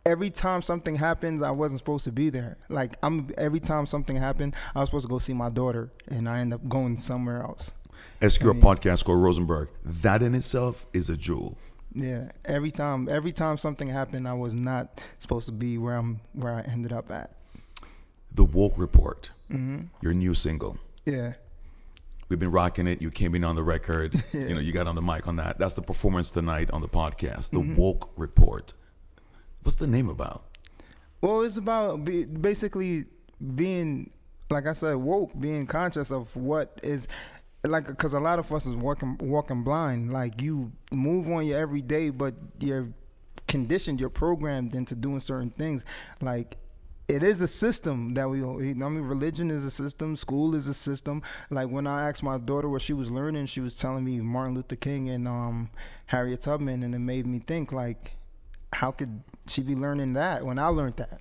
every 0.04 0.30
time 0.30 0.62
something 0.62 0.94
happens, 0.94 1.42
I 1.42 1.50
wasn't 1.50 1.80
supposed 1.80 2.04
to 2.04 2.12
be 2.12 2.30
there. 2.30 2.56
Like 2.68 2.96
I'm 3.02 3.30
every 3.36 3.60
time 3.60 3.86
something 3.86 4.16
happened, 4.16 4.54
I 4.74 4.80
was 4.80 4.88
supposed 4.88 5.06
to 5.06 5.10
go 5.10 5.18
see 5.18 5.34
my 5.34 5.50
daughter, 5.50 5.90
and 6.08 6.28
I 6.28 6.38
end 6.38 6.54
up 6.54 6.68
going 6.68 6.96
somewhere 6.96 7.42
else. 7.42 7.72
SQR 8.20 8.60
podcast 8.60 9.04
called 9.04 9.22
Rosenberg. 9.22 9.68
That 9.84 10.22
in 10.22 10.34
itself 10.34 10.86
is 10.92 11.10
a 11.10 11.16
jewel. 11.16 11.58
Yeah, 11.94 12.30
every 12.44 12.70
time, 12.70 13.08
every 13.08 13.32
time 13.32 13.56
something 13.56 13.88
happened, 13.88 14.28
I 14.28 14.34
was 14.34 14.52
not 14.52 15.00
supposed 15.18 15.46
to 15.46 15.52
be 15.52 15.78
where 15.78 15.94
I'm, 15.94 16.20
where 16.34 16.52
I 16.52 16.60
ended 16.60 16.92
up 16.92 17.10
at. 17.10 17.30
The 18.36 18.44
Woke 18.44 18.74
Report, 18.78 19.30
Mm-hmm. 19.50 19.86
your 20.00 20.14
new 20.14 20.32
single. 20.34 20.78
Yeah, 21.04 21.34
We've 22.28 22.38
been 22.40 22.50
rocking 22.50 22.86
it. 22.88 23.00
You 23.00 23.10
came 23.12 23.34
in 23.36 23.44
on 23.44 23.54
the 23.56 23.62
record. 23.62 24.24
You 24.32 24.54
know, 24.54 24.60
you 24.60 24.72
got 24.72 24.86
on 24.88 24.94
the 24.96 25.02
mic 25.02 25.28
on 25.28 25.36
that. 25.36 25.58
That's 25.58 25.74
the 25.74 25.82
performance 25.82 26.30
tonight 26.32 26.70
on 26.72 26.80
the 26.82 26.88
podcast, 26.88 27.50
the 27.50 27.58
Mm-hmm. 27.60 27.76
Woke 27.76 28.12
Report. 28.16 28.74
What's 29.62 29.76
the 29.76 29.86
name 29.86 30.08
about? 30.08 30.44
Well, 31.20 31.42
it's 31.42 31.56
about 31.56 32.04
be, 32.04 32.24
basically 32.24 33.04
being, 33.54 34.10
like 34.50 34.66
I 34.66 34.72
said, 34.72 34.94
woke, 34.96 35.38
being 35.38 35.66
conscious 35.66 36.10
of 36.10 36.34
what 36.36 36.78
is, 36.82 37.06
like, 37.64 37.86
because 37.86 38.12
a 38.12 38.20
lot 38.20 38.38
of 38.38 38.52
us 38.52 38.66
is 38.66 38.74
walking 38.74 39.16
walking 39.18 39.62
blind. 39.62 40.12
Like 40.12 40.42
you 40.42 40.72
move 40.92 41.28
on 41.30 41.46
your 41.46 41.58
everyday, 41.58 42.10
but 42.10 42.34
you're 42.60 42.88
conditioned, 43.48 44.00
you're 44.00 44.10
programmed 44.10 44.74
into 44.74 44.94
doing 44.94 45.20
certain 45.20 45.50
things. 45.50 45.84
Like 46.20 46.56
it 47.08 47.22
is 47.22 47.40
a 47.40 47.48
system 47.48 48.14
that 48.14 48.28
we. 48.28 48.42
I 48.42 48.72
mean, 48.72 49.00
religion 49.02 49.50
is 49.50 49.64
a 49.64 49.70
system. 49.70 50.16
School 50.16 50.54
is 50.54 50.66
a 50.66 50.74
system. 50.74 51.22
Like 51.50 51.68
when 51.68 51.86
I 51.86 52.08
asked 52.08 52.22
my 52.22 52.38
daughter 52.38 52.68
what 52.68 52.82
she 52.82 52.92
was 52.92 53.10
learning, 53.10 53.46
she 53.46 53.60
was 53.60 53.76
telling 53.78 54.04
me 54.04 54.20
Martin 54.20 54.54
Luther 54.54 54.76
King 54.76 55.08
and 55.08 55.28
um, 55.28 55.70
Harriet 56.06 56.40
Tubman, 56.40 56.82
and 56.82 56.94
it 56.94 56.98
made 56.98 57.26
me 57.26 57.38
think 57.38 57.70
like, 57.72 58.16
how 58.72 58.90
could 58.90 59.22
she 59.46 59.62
be 59.62 59.76
learning 59.76 60.14
that 60.14 60.44
when 60.44 60.58
I 60.58 60.66
learned 60.66 60.96
that? 60.96 61.20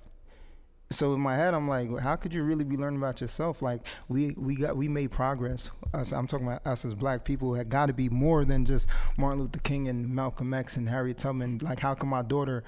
So 0.90 1.14
in 1.14 1.20
my 1.20 1.36
head, 1.36 1.52
I'm 1.52 1.68
like, 1.68 1.98
how 1.98 2.14
could 2.14 2.32
you 2.32 2.44
really 2.44 2.64
be 2.64 2.76
learning 2.76 2.98
about 2.98 3.20
yourself? 3.20 3.62
Like 3.62 3.82
we 4.08 4.34
we 4.36 4.56
got 4.56 4.76
we 4.76 4.88
made 4.88 5.12
progress. 5.12 5.70
Us, 5.94 6.12
I'm 6.12 6.26
talking 6.26 6.46
about 6.46 6.66
us 6.66 6.84
as 6.84 6.94
black 6.94 7.24
people. 7.24 7.54
Had 7.54 7.68
got 7.68 7.86
to 7.86 7.92
be 7.92 8.08
more 8.08 8.44
than 8.44 8.64
just 8.64 8.88
Martin 9.16 9.40
Luther 9.40 9.60
King 9.60 9.86
and 9.86 10.08
Malcolm 10.08 10.52
X 10.52 10.76
and 10.76 10.88
Harriet 10.88 11.18
Tubman. 11.18 11.58
Like 11.58 11.80
how 11.80 11.94
come 11.94 12.08
my 12.08 12.22
daughter 12.22 12.64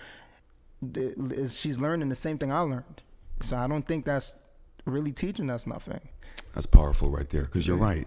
she's 1.50 1.78
learning 1.78 2.08
the 2.08 2.14
same 2.14 2.38
thing 2.38 2.52
I 2.52 2.60
learned? 2.60 3.02
So 3.40 3.56
I 3.56 3.66
don't 3.66 3.86
think 3.86 4.04
that's 4.04 4.36
really 4.84 5.12
teaching 5.12 5.50
us 5.50 5.66
nothing. 5.66 6.00
That's 6.54 6.66
powerful 6.66 7.10
right 7.10 7.28
there 7.28 7.42
because 7.42 7.66
you're 7.66 7.76
right. 7.76 8.06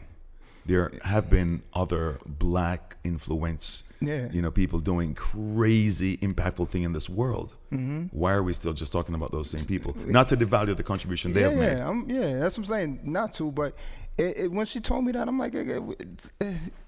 There 0.65 0.91
have 1.04 1.30
been 1.30 1.63
other 1.74 2.20
black 2.26 2.98
influence, 3.04 3.84
Yeah. 4.00 4.28
you 4.32 4.41
know, 4.44 4.52
people 4.52 4.80
doing 4.80 5.15
crazy, 5.15 6.17
impactful 6.17 6.67
thing 6.70 6.84
in 6.84 6.94
this 6.94 7.10
world. 7.10 7.56
Mm-hmm. 7.72 8.15
Why 8.15 8.34
are 8.34 8.44
we 8.44 8.54
still 8.54 8.74
just 8.74 8.91
talking 8.94 9.15
about 9.15 9.32
those 9.32 9.50
same 9.50 9.65
people? 9.65 9.96
Not 10.06 10.28
to 10.30 10.38
devalue 10.38 10.76
the 10.76 10.84
contribution 10.84 11.34
they 11.34 11.41
yeah, 11.41 11.50
have 11.50 11.58
made. 11.58 11.78
yeah, 11.78 11.89
I'm, 11.89 12.10
yeah, 12.10 12.38
that's 12.39 12.58
what 12.58 12.63
I'm 12.63 12.74
saying. 12.76 13.00
Not 13.04 13.34
to, 13.34 13.52
but 13.52 13.76
it, 14.20 14.38
it, 14.38 14.52
when 14.52 14.67
she 14.67 14.80
told 14.80 15.04
me 15.04 15.12
that, 15.13 15.28
I'm 15.28 15.39
like, 15.39 15.56
it, 15.56 15.67
it, 15.67 16.30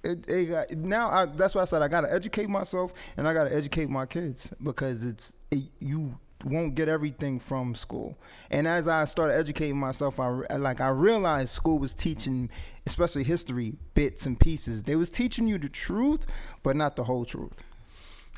it, 0.04 0.30
it 0.30 0.46
got- 0.50 0.72
now 0.72 1.10
I, 1.10 1.26
that's 1.26 1.56
why 1.56 1.62
I 1.64 1.66
said 1.66 1.82
I 1.82 1.88
gotta 1.88 2.14
educate 2.14 2.50
myself 2.50 2.94
and 3.18 3.28
I 3.28 3.34
gotta 3.34 3.56
educate 3.56 3.90
my 3.90 4.06
kids 4.06 4.52
because 4.62 5.04
it's 5.04 5.34
it, 5.50 5.64
you 5.80 6.20
won't 6.46 6.76
get 6.76 6.88
everything 6.90 7.40
from 7.40 7.76
school. 7.76 8.18
And 8.52 8.68
as 8.68 8.88
I 8.88 9.06
started 9.06 9.36
educating 9.36 9.78
myself, 9.78 10.20
I 10.20 10.28
like 10.58 10.82
I 10.82 10.90
realized 10.90 11.50
school 11.50 11.80
was 11.80 11.94
teaching, 11.94 12.50
especially 12.86 13.24
history, 13.24 13.74
bits 13.94 14.26
and 14.26 14.40
pieces. 14.40 14.84
They 14.84 14.96
was 14.96 15.10
teaching 15.10 15.48
you 15.48 15.58
the 15.58 15.70
truth, 15.70 16.26
but 16.64 16.76
not 16.76 16.96
the 16.96 17.04
whole 17.06 17.26
truth. 17.26 17.64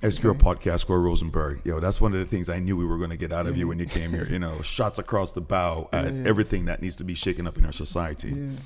As 0.04 0.22
your 0.22 0.36
podcast, 0.36 0.88
Corey 0.88 1.00
Rosenberg, 1.00 1.62
yo, 1.64 1.80
that's 1.80 2.02
one 2.02 2.14
of 2.14 2.20
the 2.20 2.26
things 2.26 2.50
I 2.50 2.60
knew 2.60 2.76
we 2.76 2.86
were 2.86 2.98
going 2.98 3.12
to 3.12 3.18
get 3.18 3.32
out 3.32 3.48
of 3.48 3.56
you 3.58 3.68
when 3.68 3.80
you 3.80 3.86
came 3.86 4.12
here. 4.12 4.28
You 4.30 4.40
know, 4.40 4.62
shots 4.64 5.00
across 5.00 5.32
the 5.32 5.40
bow 5.42 5.88
at 5.94 6.14
Yeah. 6.14 6.24
everything 6.28 6.66
that 6.66 6.82
needs 6.82 6.98
to 6.98 7.06
be 7.06 7.16
shaken 7.16 7.48
up 7.48 7.58
in 7.58 7.66
our 7.66 7.72
society. 7.72 8.30
Yeah. 8.32 8.58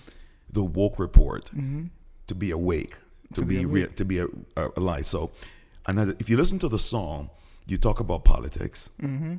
The 0.51 0.63
woke 0.63 0.97
report, 0.97 1.45
Mm-hmm. 1.55 1.83
to 2.27 2.35
be 2.35 2.49
awake, 2.49 2.97
to, 3.35 3.41
To 3.41 3.45
be 3.45 3.57
be, 3.57 3.63
awake. 3.63 3.95
to 3.97 4.05
be 4.05 4.25
alive. 4.75 5.05
So, 5.05 5.29
another, 5.85 6.15
if 6.19 6.31
you 6.31 6.35
listen 6.35 6.57
to 6.59 6.67
the 6.67 6.79
song, 6.79 7.29
you 7.69 7.77
talk 7.77 7.99
about 7.99 8.23
politics, 8.25 8.89
Mm-hmm. 9.01 9.35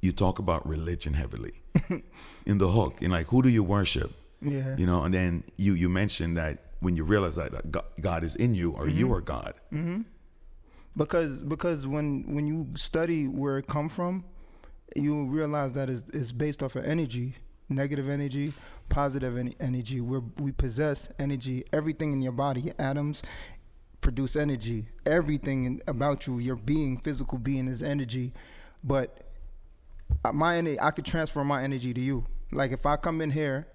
you 0.00 0.12
talk 0.12 0.38
about 0.38 0.66
religion 0.66 1.14
heavily 1.14 1.52
in 2.46 2.58
the 2.58 2.68
hook. 2.68 3.02
In 3.02 3.10
like, 3.10 3.26
who 3.28 3.42
do 3.42 3.48
you 3.48 3.62
worship? 3.62 4.10
Yeah. 4.40 4.76
You 4.76 4.86
know, 4.86 5.04
and 5.04 5.12
then 5.14 5.42
you 5.56 5.74
you 5.74 5.88
mentioned 5.88 6.36
that 6.36 6.58
when 6.80 6.96
you 6.96 7.04
realize 7.04 7.36
that 7.36 7.50
God- 8.02 8.24
is 8.24 8.34
in 8.36 8.54
you, 8.54 8.72
or 8.72 8.88
you 8.88 9.06
Mm-hmm. 9.06 9.14
are 9.14 9.20
God. 9.20 9.54
because 10.96 11.40
because 11.40 11.86
when 11.86 12.24
when 12.34 12.46
you 12.46 12.66
study 12.74 13.26
where 13.26 13.58
it 13.58 13.66
come 13.66 13.88
from, 13.88 14.24
you 14.96 15.24
realize 15.26 15.72
that 15.72 15.88
it's, 15.90 16.04
it's 16.12 16.32
based 16.32 16.62
off 16.62 16.76
of 16.76 16.84
energy, 16.84 17.34
negative 17.68 18.08
energy, 18.08 18.52
positive 18.88 19.36
en- 19.38 19.54
energy. 19.60 20.00
Where 20.00 20.22
we 20.38 20.52
possess 20.52 21.08
energy, 21.18 21.64
everything 21.72 22.12
in 22.12 22.22
your 22.22 22.32
body, 22.32 22.72
atoms 22.78 23.22
produce 24.04 24.36
energy. 24.36 24.86
Everything 25.06 25.80
about 25.88 26.28
you, 26.28 26.38
your 26.38 26.54
being, 26.54 26.98
physical 26.98 27.38
being, 27.38 27.66
is 27.66 27.82
energy. 27.82 28.32
But 28.84 29.24
uh, 30.24 30.32
my 30.32 30.58
energy, 30.58 30.78
I 30.78 30.92
could 30.92 31.06
transfer 31.06 31.42
my 31.42 31.64
energy 31.64 31.92
to 31.92 32.00
you. 32.00 32.26
Like 32.52 32.70
if 32.70 32.86
I 32.86 32.96
come 32.96 33.20
in 33.20 33.32
here 33.32 33.66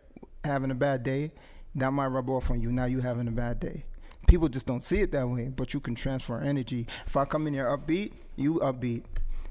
having 0.45 0.71
a 0.71 0.75
bad 0.75 1.03
day, 1.03 1.31
that 1.75 1.91
might 1.91 2.07
rub 2.07 2.29
off 2.29 2.49
on 2.51 2.61
you. 2.61 2.71
Now 2.71 2.85
you 2.85 3.01
having 3.01 3.27
a 3.27 3.31
bad 3.31 3.59
day. 3.59 3.83
People 4.27 4.47
just 4.47 4.67
don't 4.67 4.83
see 4.83 5.01
it 5.01 5.11
that 5.11 5.27
way, 5.27 5.49
but 5.49 5.73
you 5.73 5.79
can 5.79 5.95
transfer 5.95 6.39
energy. 6.39 6.87
If 7.07 7.17
I 7.17 7.25
come 7.25 7.47
in 7.47 7.53
here 7.53 7.65
upbeat, 7.65 8.13
you 8.35 8.55
upbeat. 8.55 9.03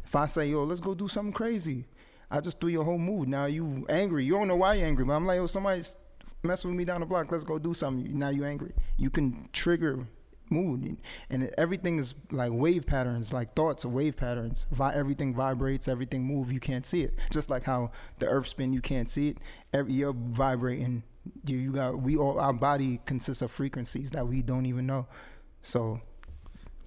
If 0.04 0.14
I 0.14 0.26
say, 0.26 0.48
yo, 0.48 0.62
let's 0.62 0.80
go 0.80 0.94
do 0.94 1.08
something 1.08 1.32
crazy, 1.32 1.86
I 2.30 2.40
just 2.40 2.60
threw 2.60 2.70
your 2.70 2.84
whole 2.84 2.98
mood. 2.98 3.28
Now 3.28 3.46
you 3.46 3.84
angry. 3.88 4.24
You 4.24 4.32
don't 4.32 4.48
know 4.48 4.56
why 4.56 4.74
you're 4.74 4.86
angry, 4.86 5.04
but 5.04 5.14
I'm 5.14 5.26
like, 5.26 5.36
yo, 5.36 5.48
somebody's 5.48 5.98
messing 6.44 6.70
with 6.70 6.78
me 6.78 6.84
down 6.84 7.00
the 7.00 7.06
block. 7.06 7.30
Let's 7.32 7.44
go 7.44 7.58
do 7.58 7.74
something. 7.74 8.16
Now 8.16 8.28
you 8.28 8.44
angry. 8.44 8.72
You 8.96 9.10
can 9.10 9.48
trigger 9.52 10.06
mood, 10.50 10.82
and- 10.82 10.98
and 11.30 11.50
everything 11.58 11.98
is 11.98 12.14
like 12.30 12.52
wave 12.52 12.86
patterns, 12.86 13.32
like 13.32 13.54
thoughts 13.54 13.84
are 13.84 13.88
wave 13.88 14.16
patterns. 14.16 14.64
Vi- 14.70 14.94
everything 14.94 15.34
vibrates, 15.34 15.88
everything 15.88 16.24
move. 16.24 16.52
You 16.52 16.60
can't 16.60 16.86
see 16.86 17.02
it. 17.02 17.14
Just 17.30 17.50
like 17.50 17.64
how 17.64 17.90
the 18.18 18.26
earth 18.26 18.46
spin, 18.48 18.72
you 18.72 18.80
can't 18.80 19.08
see 19.10 19.28
it. 19.28 19.38
Every 19.72 19.92
you're 19.92 20.12
vibrating. 20.14 21.02
You, 21.44 21.58
you 21.58 21.72
got 21.72 22.00
we 22.00 22.16
all 22.16 22.38
our 22.40 22.52
body 22.54 23.00
consists 23.04 23.42
of 23.42 23.50
frequencies 23.50 24.10
that 24.12 24.26
we 24.26 24.40
don't 24.42 24.64
even 24.66 24.86
know. 24.86 25.06
So, 25.62 26.00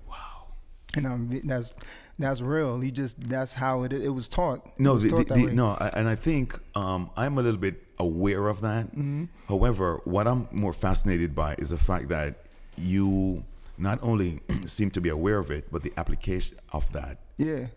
wow, 0.10 0.48
and 0.96 1.06
um, 1.06 1.42
that's 1.44 1.74
that's 2.18 2.42
real. 2.42 2.84
You 2.84 2.92
just 2.92 3.20
that's 3.30 3.54
how 3.56 3.84
it 3.84 3.94
it 3.94 4.10
was 4.10 4.28
taught. 4.30 4.68
No, 4.80 4.96
was 4.96 5.04
the, 5.04 5.10
taught 5.12 5.28
the, 5.28 5.46
the, 5.48 5.54
no, 5.54 5.76
and 5.94 6.08
I 6.08 6.16
think 6.16 6.58
um, 6.76 7.10
I'm 7.16 7.38
a 7.38 7.42
little 7.42 7.60
bit 7.60 7.84
aware 8.00 8.48
of 8.48 8.62
that. 8.62 8.88
Mm-hmm. 8.88 9.26
However, 9.48 10.02
what 10.06 10.28
I'm 10.28 10.48
more 10.52 10.74
fascinated 10.74 11.36
by 11.36 11.56
is 11.60 11.70
the 11.70 11.78
fact 11.78 12.10
that 12.10 12.46
you 12.78 13.44
not 13.82 14.00
only 14.02 14.40
seem 14.66 14.92
to 14.92 15.02
be 15.02 15.10
aware 15.10 15.40
of 15.40 15.52
it, 15.52 15.72
but 15.72 15.84
the 15.84 15.92
application 15.98 16.58
of 16.72 16.92
that. 16.94 17.18
Yeah, 17.38 17.68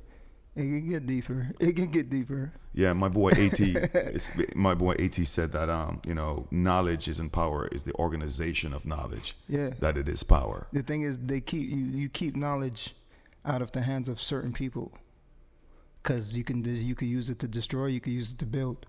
it 0.55 0.61
can 0.63 0.89
get 0.89 1.07
deeper. 1.07 1.51
It 1.59 1.75
can 1.75 1.87
get 1.87 2.11
deeper. 2.11 2.53
Yeah, 2.75 2.93
my 2.93 3.09
boy 3.09 3.31
At, 3.31 3.61
my 4.57 4.75
boy 4.75 4.93
At 4.93 5.15
said 5.15 5.53
that 5.53 5.69
um, 5.71 6.01
you 6.07 6.15
know, 6.15 6.47
knowledge 6.51 7.09
isn't 7.09 7.31
power; 7.31 7.67
is 7.69 7.85
the 7.85 7.95
organization 7.95 8.73
of 8.75 8.87
knowledge 8.87 9.37
Yeah. 9.49 9.71
that 9.81 9.97
it 9.97 10.09
is 10.09 10.23
power. 10.23 10.67
The 10.73 10.83
thing 10.83 11.03
is, 11.03 11.19
they 11.19 11.41
keep 11.41 11.71
you. 11.71 11.77
You 11.77 12.09
keep 12.09 12.37
knowledge 12.37 12.95
out 13.45 13.63
of 13.63 13.73
the 13.73 13.83
hands 13.83 14.09
of 14.09 14.21
certain 14.21 14.53
people, 14.53 14.93
because 16.03 16.37
you 16.37 16.45
can 16.45 16.63
you 16.65 16.95
could 16.95 17.09
use 17.09 17.31
it 17.31 17.39
to 17.41 17.49
destroy, 17.49 17.87
you 17.87 18.01
can 18.01 18.13
use 18.13 18.33
it 18.33 18.39
to 18.39 18.47
build, 18.47 18.87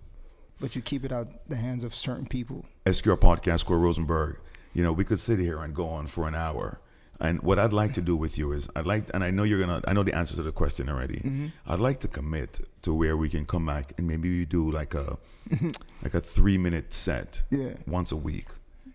but 0.60 0.76
you 0.76 0.82
keep 0.82 1.06
it 1.06 1.12
out 1.12 1.48
the 1.48 1.56
hands 1.56 1.84
of 1.84 1.96
certain 1.96 2.26
people. 2.26 2.66
SQR 2.86 3.18
podcast, 3.18 3.66
Corey 3.66 3.80
Rosenberg. 3.80 4.38
You 4.74 4.84
know, 4.84 4.92
we 4.92 5.06
could 5.06 5.20
sit 5.20 5.40
here 5.40 5.60
and 5.64 5.74
go 5.74 5.88
on 5.88 6.08
for 6.08 6.28
an 6.28 6.36
hour. 6.36 6.82
And 7.20 7.42
what 7.42 7.60
I'd 7.60 7.72
like 7.74 7.94
to 7.94 8.02
do 8.02 8.16
with 8.16 8.38
you 8.38 8.52
is, 8.52 8.70
I'd 8.76 8.86
like, 8.86 9.06
and 9.14 9.24
I 9.24 9.32
know 9.32 9.44
you're 9.44 9.60
gonna, 9.60 9.82
I 9.88 9.94
know 9.94 10.04
the 10.04 10.14
answer 10.16 10.36
to 10.36 10.44
the 10.44 10.52
question 10.52 10.90
already. 10.90 11.18
Mm-hmm. 11.18 11.48
I'd 11.66 11.80
like 11.80 12.00
to 12.02 12.08
commit 12.08 12.60
to 12.82 12.94
where 12.94 13.16
we 13.16 13.30
can 13.30 13.46
come 13.46 13.66
back 13.66 13.94
and 13.98 14.08
maybe 14.08 14.30
we 14.30 14.46
do 14.46 14.70
like 14.72 14.94
a, 14.94 15.18
like 16.04 16.14
a 16.14 16.20
three 16.22 16.58
minute 16.58 16.94
set 16.94 17.44
Yeah. 17.50 17.74
once 17.88 18.12
a 18.12 18.18
week. 18.18 18.48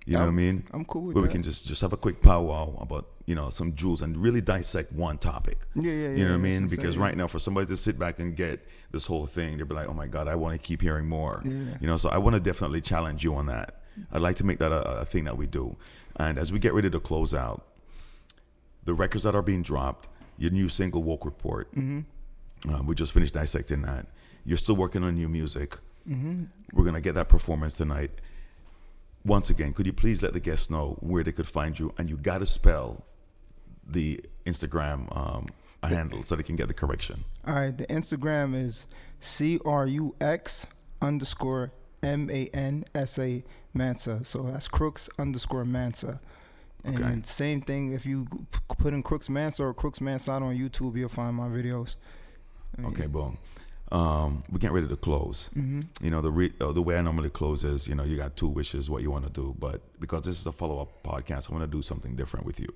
You 0.07 0.15
know 0.15 0.21
what 0.25 0.29
I 0.29 0.33
mean? 0.33 0.65
I'm 0.73 0.85
cool 0.87 1.03
with 1.03 1.15
Where 1.15 1.23
we 1.23 1.29
can 1.29 1.43
just 1.43 1.67
just 1.69 1.83
have 1.83 1.93
a 1.93 1.97
quick 1.97 2.21
powwow 2.21 2.75
about 2.81 3.07
you 3.27 3.35
know 3.37 3.49
some 3.49 3.75
jewels 3.77 4.03
and 4.03 4.17
really 4.17 4.41
dissect 4.41 4.93
one 4.93 5.19
topic. 5.19 5.59
Yeah, 5.77 5.83
yeah, 5.93 5.93
yeah. 5.93 6.09
You 6.17 6.25
know 6.25 6.31
what 6.33 6.39
I 6.39 6.43
mean? 6.43 6.67
Because 6.69 6.99
right 6.99 7.17
now, 7.17 7.29
for 7.29 7.39
somebody 7.39 7.67
to 7.69 7.77
sit 7.77 7.97
back 7.99 8.19
and 8.19 8.35
get 8.35 8.67
this 8.91 9.07
whole 9.07 9.27
thing, 9.27 9.59
they'll 9.59 9.67
be 9.67 9.75
like, 9.75 9.89
"Oh 9.89 9.93
my 9.93 10.09
God, 10.09 10.27
I 10.27 10.35
want 10.35 10.55
to 10.55 10.59
keep 10.59 10.81
hearing 10.83 11.07
more." 11.07 11.43
Yeah. 11.45 11.53
You 11.81 11.87
know, 11.87 11.97
so 11.97 12.09
I 12.09 12.19
want 12.19 12.35
to 12.35 12.41
definitely 12.41 12.81
challenge 12.81 13.23
you 13.23 13.35
on 13.37 13.47
that. 13.47 13.83
I'd 14.11 14.23
like 14.23 14.35
to 14.37 14.45
make 14.45 14.59
that 14.59 14.73
a, 14.73 15.01
a 15.01 15.05
thing 15.05 15.25
that 15.25 15.37
we 15.37 15.47
do. 15.47 15.77
And 16.17 16.39
as 16.39 16.51
we 16.51 16.59
get 16.59 16.75
ready 16.75 16.91
to 16.91 16.99
close 16.99 17.33
out, 17.35 17.67
the 18.85 18.95
records 18.95 19.25
that 19.25 19.35
are 19.35 19.43
being 19.43 19.63
dropped, 19.63 20.09
your 20.39 20.51
new 20.51 20.69
single 20.69 21.03
"Woke 21.03 21.25
Report," 21.25 21.71
Mm-hmm. 21.75 22.71
uh, 22.75 22.83
we 22.83 22.95
just 22.95 23.13
finished 23.13 23.35
dissecting 23.35 23.83
that. 23.83 24.07
You're 24.45 24.57
still 24.59 24.77
working 24.77 25.05
on 25.05 25.15
new 25.15 25.29
music. 25.29 25.77
Mm-hmm. 26.09 26.45
We're 26.73 26.85
gonna 26.85 27.01
get 27.01 27.15
that 27.15 27.29
performance 27.29 27.77
tonight. 27.77 28.11
Once 29.25 29.51
again, 29.51 29.75
could 29.75 29.85
you 29.85 29.93
please 29.93 30.23
let 30.23 30.33
the 30.33 30.41
guests 30.41 30.71
know 30.71 30.97
where 31.01 31.23
they 31.23 31.33
could 31.33 31.47
find 31.47 31.79
you? 31.79 31.93
And 31.99 32.09
you 32.09 32.17
got 32.17 32.39
to 32.39 32.47
spell 32.47 33.05
the 33.87 34.25
Instagram 34.47 35.15
um, 35.15 35.47
handle 35.83 36.23
so 36.23 36.37
they 36.37 36.43
can 36.43 36.57
get 36.57 36.69
the 36.69 36.75
correction. 36.75 37.25
All 37.47 37.55
right, 37.55 37.77
the 37.77 37.87
Instagram 37.87 38.55
is 38.55 38.87
C 39.21 39.59
R 39.65 39.87
U 39.87 40.15
X 40.23 40.67
underscore 41.03 41.73
M 42.03 42.31
A 42.31 42.47
N 42.55 42.85
S 42.95 43.19
A 43.19 43.45
Mansa. 43.75 44.25
So 44.25 44.45
that's 44.45 44.69
Crux 44.69 45.11
underscore 45.19 45.67
Mansa. 45.67 46.19
And 46.85 47.27
same 47.27 47.61
thing, 47.61 47.93
if 47.93 48.07
you 48.07 48.27
put 48.79 48.93
in 48.95 49.03
Crux 49.03 49.29
Mansa 49.29 49.65
or 49.65 49.75
Crux 49.75 50.01
Mansa 50.01 50.33
on 50.33 50.43
YouTube, 50.57 50.97
you'll 50.97 51.09
find 51.09 51.37
my 51.37 51.49
videos. 51.49 51.97
Okay, 52.85 53.07
boom. 53.07 53.39
Um, 53.93 54.45
we're 54.51 54.59
getting 54.59 54.75
ready 54.75 54.87
to 54.89 54.97
close. 54.97 55.51
Mm-hmm. 55.57 55.81
You 56.05 56.11
know, 56.11 56.21
the 56.21 56.31
re- 56.31 56.53
uh, 56.61 56.73
the 56.73 56.81
way 56.81 56.97
I 56.97 57.03
normally 57.03 57.29
close 57.31 57.65
is, 57.65 57.89
you 57.89 57.95
know, 57.97 58.05
you 58.05 58.17
got 58.17 58.37
two 58.37 58.47
wishes, 58.49 58.89
what 58.89 59.03
you 59.03 59.11
want 59.11 59.25
to 59.27 59.31
do. 59.33 59.55
But 59.59 59.83
because 60.01 60.23
this 60.23 60.39
is 60.41 60.47
a 60.47 60.53
follow 60.53 60.81
up 60.81 61.03
podcast, 61.03 61.51
I 61.51 61.55
want 61.55 61.71
to 61.71 61.77
do 61.77 61.83
something 61.83 62.15
different 62.17 62.47
with 62.47 62.61
you. 62.61 62.69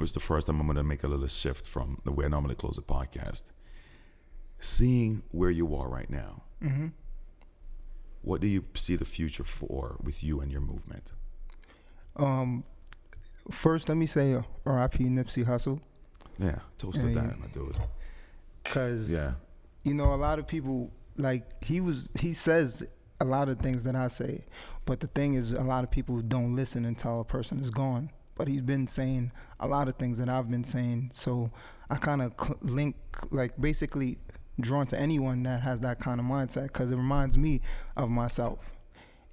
It's 0.00 0.12
the 0.12 0.20
first 0.20 0.46
time 0.48 0.58
I'm 0.60 0.66
going 0.66 0.76
to 0.76 0.82
make 0.82 1.04
a 1.04 1.08
little 1.08 1.26
shift 1.28 1.66
from 1.66 2.00
the 2.04 2.10
way 2.12 2.24
I 2.24 2.28
normally 2.28 2.56
close 2.56 2.76
a 2.78 2.82
podcast. 2.82 3.52
Seeing 4.58 5.22
where 5.30 5.50
you 5.50 5.74
are 5.76 5.88
right 5.88 6.10
now, 6.10 6.42
Mm-hmm. 6.62 6.88
what 8.22 8.40
do 8.42 8.46
you 8.46 8.64
see 8.74 8.96
the 8.96 9.04
future 9.06 9.44
for 9.44 9.96
with 10.02 10.22
you 10.22 10.40
and 10.40 10.52
your 10.52 10.60
movement? 10.60 11.12
Um, 12.16 12.64
first, 13.50 13.88
let 13.88 13.96
me 13.98 14.06
say 14.06 14.34
uh, 14.34 14.42
R.I.P. 14.66 15.04
Nipsey 15.04 15.44
Hussle, 15.44 15.80
Yeah, 16.38 16.58
toast 16.78 17.00
to 17.00 17.06
that, 17.14 17.38
my 17.38 17.46
dude. 17.48 17.76
cause 18.64 19.10
Yeah. 19.10 19.32
you 19.82 19.94
know 19.94 20.14
a 20.14 20.16
lot 20.16 20.38
of 20.38 20.46
people 20.46 20.90
like 21.16 21.62
he 21.64 21.80
was 21.80 22.10
he 22.18 22.32
says 22.32 22.86
a 23.20 23.24
lot 23.24 23.48
of 23.48 23.58
things 23.58 23.84
that 23.84 23.94
I 23.96 24.08
say, 24.08 24.44
but 24.86 25.00
the 25.00 25.06
thing 25.08 25.34
is 25.34 25.52
a 25.52 25.62
lot 25.62 25.84
of 25.84 25.90
people 25.90 26.20
don't 26.22 26.56
listen 26.56 26.84
until 26.86 27.20
a 27.20 27.24
person 27.24 27.60
is 27.60 27.68
gone. 27.70 28.10
But 28.34 28.48
he's 28.48 28.62
been 28.62 28.86
saying 28.86 29.32
a 29.58 29.66
lot 29.66 29.88
of 29.88 29.96
things 29.96 30.16
that 30.16 30.30
I've 30.30 30.50
been 30.50 30.64
saying, 30.64 31.10
so 31.12 31.50
I 31.90 31.96
kind 31.96 32.22
of 32.22 32.32
cl- 32.40 32.56
link 32.62 32.96
like 33.30 33.60
basically 33.60 34.16
drawn 34.58 34.86
to 34.86 34.98
anyone 34.98 35.42
that 35.42 35.60
has 35.60 35.80
that 35.82 36.00
kind 36.00 36.18
of 36.20 36.24
mindset 36.26 36.64
because 36.68 36.90
it 36.90 36.96
reminds 36.96 37.36
me 37.36 37.60
of 37.98 38.08
myself. 38.08 38.58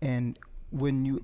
And 0.02 0.38
when 0.80 1.06
you 1.06 1.22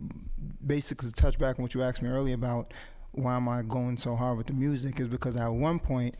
basically 0.65 1.11
touch 1.11 1.37
back 1.37 1.57
on 1.59 1.63
what 1.63 1.73
you 1.73 1.81
asked 1.83 2.01
me 2.01 2.09
earlier 2.09 2.35
about 2.35 2.73
why 3.11 3.35
am 3.35 3.47
I 3.47 3.61
going 3.61 3.97
so 3.97 4.15
hard 4.15 4.37
with 4.37 4.47
the 4.47 4.53
music 4.53 4.99
is 4.99 5.07
because 5.07 5.35
at 5.35 5.47
one 5.53 5.79
point 5.79 6.15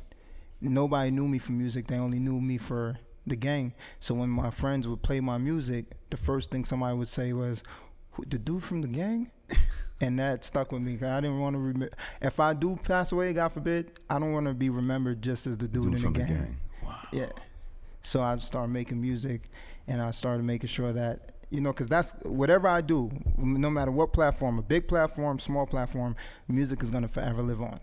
nobody 0.61 1.11
knew 1.11 1.27
me 1.27 1.39
for 1.39 1.51
music. 1.53 1.87
They 1.87 1.97
only 1.97 2.19
knew 2.19 2.39
me 2.39 2.57
for 2.57 2.97
the 3.25 3.35
gang. 3.35 3.73
So 3.99 4.13
when 4.13 4.29
my 4.29 4.49
friends 4.51 4.87
would 4.87 5.01
play 5.01 5.19
my 5.19 5.37
music, 5.37 5.85
the 6.09 6.17
first 6.17 6.51
thing 6.51 6.65
somebody 6.65 6.95
would 6.97 7.07
say 7.07 7.33
was, 7.33 7.63
"The 8.27 8.37
dude 8.37 8.63
from 8.63 8.81
the 8.81 8.87
gang," 8.87 9.31
and 10.01 10.19
that 10.19 10.43
stuck 10.43 10.71
with 10.71 10.83
me. 10.83 10.97
Cause 10.97 11.09
I 11.09 11.21
didn't 11.21 11.39
want 11.39 11.55
to 11.55 11.59
remember. 11.59 11.95
If 12.21 12.39
I 12.39 12.53
do 12.53 12.75
pass 12.83 13.11
away, 13.11 13.33
God 13.33 13.49
forbid, 13.53 13.99
I 14.09 14.19
don't 14.19 14.33
want 14.33 14.45
to 14.47 14.53
be 14.53 14.69
remembered 14.69 15.21
just 15.21 15.47
as 15.47 15.57
the 15.57 15.67
dude, 15.67 15.83
Dude 15.83 15.93
in 15.95 16.13
the 16.13 16.19
the 16.19 16.25
gang. 16.25 16.27
gang. 16.27 16.57
Wow. 16.83 16.99
Yeah. 17.11 17.29
So 18.01 18.21
I 18.21 18.35
started 18.35 18.71
making 18.71 19.01
music, 19.01 19.49
and 19.87 20.01
I 20.01 20.11
started 20.11 20.43
making 20.43 20.67
sure 20.67 20.93
that 20.93 21.31
you 21.53 21.61
know, 21.61 21.71
because 21.71 21.87
that's 21.87 22.13
whatever 22.23 22.67
I 22.67 22.81
do, 22.81 23.11
no 23.37 23.69
matter 23.69 23.91
what 23.91 24.11
platform, 24.11 24.57
a 24.57 24.63
big 24.63 24.87
platform, 24.87 25.37
small 25.37 25.67
platform, 25.67 26.15
music 26.47 26.81
is 26.81 26.89
gonna 26.89 27.07
forever 27.07 27.43
live 27.43 27.61
on. 27.61 27.79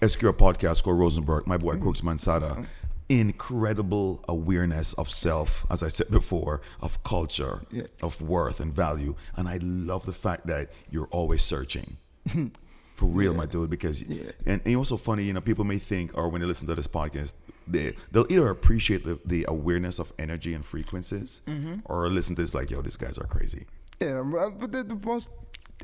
SQR 0.00 0.32
podcast, 0.32 0.84
Corey 0.84 0.96
Rosenberg, 0.96 1.46
my 1.46 1.56
boy 1.56 1.76
Crux 1.76 2.00
Mansada. 2.02 2.50
Mm-hmm. 2.50 2.64
incredible 3.10 4.24
awareness 4.28 4.94
of 4.94 5.10
self, 5.10 5.66
as 5.70 5.82
I 5.82 5.88
said 5.88 6.10
before, 6.10 6.62
of 6.80 7.02
culture, 7.02 7.60
Yeah. 7.70 7.82
of 8.02 8.22
worth 8.22 8.60
and 8.60 8.72
value. 8.74 9.14
And 9.36 9.46
I 9.48 9.58
love 9.60 10.06
the 10.06 10.12
fact 10.12 10.46
that 10.46 10.70
you're 10.90 11.08
always 11.10 11.42
searching. 11.42 11.98
For 12.94 13.06
real, 13.06 13.34
my 13.34 13.44
dude, 13.46 13.68
because 13.70 14.02
Yeah. 14.02 14.30
and, 14.46 14.62
and 14.64 14.76
also 14.76 14.96
funny, 14.96 15.24
you 15.24 15.32
know, 15.34 15.40
people 15.42 15.64
may 15.64 15.78
think 15.78 16.12
or 16.16 16.28
when 16.30 16.40
they 16.40 16.46
listen 16.46 16.66
to 16.68 16.74
this 16.74 16.86
podcast, 16.88 17.34
they 17.66 17.94
they'll 18.12 18.26
either 18.30 18.48
appreciate 18.48 19.04
the, 19.04 19.18
the 19.24 19.44
awareness 19.48 19.98
of 19.98 20.12
energy 20.18 20.54
and 20.54 20.64
frequencies 20.64 21.40
Mm-hmm. 21.46 21.76
or 21.86 22.08
listen 22.10 22.34
to 22.36 22.42
this 22.42 22.54
like, 22.54 22.70
yo, 22.70 22.82
these 22.82 22.96
guys 22.96 23.18
are 23.18 23.26
crazy. 23.26 23.66
Yeah, 24.00 24.22
but 24.24 24.58
but 24.58 24.72
the, 24.72 24.82
the 24.84 24.96
most 24.96 25.30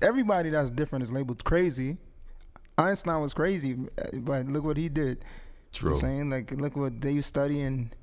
everybody 0.02 0.50
that's 0.50 0.70
different 0.70 1.02
is 1.02 1.12
labeled 1.12 1.44
crazy. 1.44 1.96
Einstein 2.78 3.20
was 3.20 3.34
crazy, 3.34 3.76
but 4.14 4.46
look 4.46 4.64
what 4.64 4.76
he 4.76 4.88
did. 4.88 5.08
You 5.08 5.14
know 5.14 5.20
True. 5.72 5.90
I'm 5.92 5.96
saying 6.00 6.30
like 6.30 6.50
look 6.52 6.76
what 6.76 7.00
they 7.00 7.20
study 7.20 7.60
and 7.60 7.94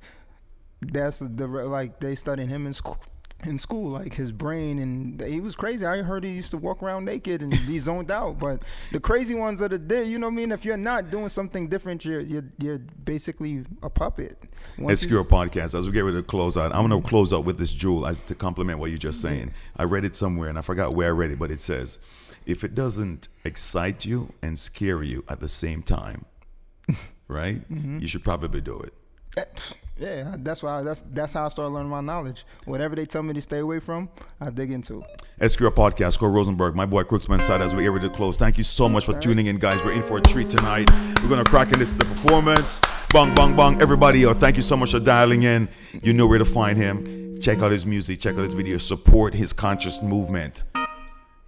that's 0.80 1.18
the 1.18 1.46
like 1.46 2.00
they 2.00 2.14
studying 2.14 2.48
him 2.48 2.66
in 2.66 2.72
school. 2.72 2.98
In 3.44 3.56
school, 3.56 3.92
like 3.92 4.14
his 4.14 4.32
brain, 4.32 4.80
and 4.80 5.20
he 5.22 5.38
was 5.38 5.54
crazy. 5.54 5.86
I 5.86 6.02
heard 6.02 6.24
he 6.24 6.32
used 6.32 6.50
to 6.50 6.56
walk 6.58 6.82
around 6.82 7.04
naked 7.04 7.40
and 7.40 7.52
be 7.68 7.78
zoned 7.78 8.10
out. 8.10 8.40
But 8.40 8.62
the 8.90 8.98
crazy 8.98 9.36
ones 9.36 9.62
are 9.62 9.68
the 9.68 9.78
day. 9.78 10.02
You 10.02 10.18
know 10.18 10.26
what 10.26 10.32
I 10.32 10.36
mean? 10.36 10.50
If 10.50 10.64
you're 10.64 10.76
not 10.76 11.12
doing 11.12 11.28
something 11.28 11.68
different, 11.68 12.04
you're 12.04 12.18
you're, 12.20 12.42
you're 12.58 12.78
basically 12.78 13.64
a 13.80 13.88
puppet. 13.88 14.42
Once 14.76 15.04
you- 15.04 15.10
SQR 15.10 15.24
podcast. 15.24 15.78
As 15.78 15.86
we 15.86 15.92
get 15.92 16.00
ready 16.00 16.16
to 16.16 16.22
close 16.24 16.56
out, 16.56 16.74
I'm 16.74 16.88
going 16.88 17.00
to 17.00 17.08
close 17.08 17.32
out 17.32 17.44
with 17.44 17.58
this 17.58 17.72
jewel 17.72 18.08
as 18.08 18.22
to 18.22 18.34
complement 18.34 18.80
what 18.80 18.90
you're 18.90 18.98
just 18.98 19.20
saying. 19.20 19.52
I 19.76 19.84
read 19.84 20.04
it 20.04 20.16
somewhere 20.16 20.48
and 20.48 20.58
I 20.58 20.62
forgot 20.62 20.96
where 20.96 21.06
I 21.06 21.12
read 21.12 21.30
it, 21.30 21.38
but 21.38 21.52
it 21.52 21.60
says, 21.60 22.00
if 22.44 22.64
it 22.64 22.74
doesn't 22.74 23.28
excite 23.44 24.04
you 24.04 24.32
and 24.42 24.58
scare 24.58 25.02
you 25.04 25.22
at 25.28 25.38
the 25.38 25.48
same 25.48 25.82
time, 25.82 26.24
right? 27.28 27.60
Mm-hmm. 27.70 28.00
You 28.00 28.08
should 28.08 28.24
probably 28.24 28.60
do 28.60 28.80
it. 28.80 28.94
Eh, 29.36 29.44
Yeah, 29.98 30.36
that's 30.38 30.62
why 30.62 30.82
that's 30.82 31.04
that's 31.12 31.32
how 31.32 31.46
I 31.46 31.48
started 31.48 31.72
learning 31.72 31.90
my 31.90 32.00
knowledge. 32.00 32.44
Whatever 32.66 32.94
they 32.94 33.04
tell 33.04 33.22
me 33.22 33.34
to 33.34 33.42
stay 33.42 33.58
away 33.58 33.80
from, 33.80 34.08
I 34.40 34.50
dig 34.50 34.70
into. 34.70 35.04
SQR 35.40 35.70
podcast. 35.70 36.18
Cole 36.18 36.30
Rosenberg, 36.30 36.76
my 36.76 36.86
boy 36.86 37.02
Crux 37.02 37.26
Mansada 37.26 37.60
as 37.60 37.74
we 37.74 37.82
get 37.82 37.88
ready 37.90 38.08
to 38.08 38.14
close. 38.14 38.36
Thank 38.36 38.58
you 38.58 38.64
so 38.64 38.88
much 38.88 39.06
for 39.06 39.18
tuning 39.18 39.46
in, 39.46 39.58
guys. 39.58 39.82
We're 39.82 39.92
in 39.92 40.02
for 40.02 40.18
a 40.18 40.20
treat 40.20 40.48
tonight. 40.48 40.88
We're 41.22 41.28
gonna 41.28 41.44
crack 41.44 41.72
in 41.72 41.80
this 41.80 41.94
the 41.94 42.04
performance. 42.04 42.80
Bang, 43.12 43.34
bang, 43.34 43.56
bang. 43.56 43.82
Everybody, 43.82 44.24
oh, 44.24 44.34
thank 44.34 44.56
you 44.56 44.62
so 44.62 44.76
much 44.76 44.92
for 44.92 45.00
dialing 45.00 45.42
in. 45.42 45.68
You 46.02 46.12
know 46.12 46.26
where 46.26 46.38
to 46.38 46.44
find 46.44 46.78
him. 46.78 47.36
Check 47.40 47.58
out 47.58 47.72
his 47.72 47.86
music, 47.86 48.20
check 48.20 48.36
out 48.36 48.42
his 48.42 48.54
videos, 48.54 48.82
support 48.82 49.34
his 49.34 49.52
conscious 49.52 50.02
movement. 50.02 50.64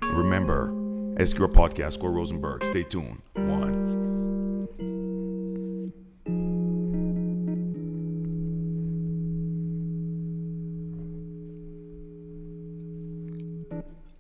Remember, 0.03 0.69
SQR 1.17 1.53
podcast, 1.53 2.01
Cole 2.01 2.11
Rosenberg. 2.11 2.65
Stay 2.65 2.83
tuned. 2.83 3.23
One. 3.35 3.80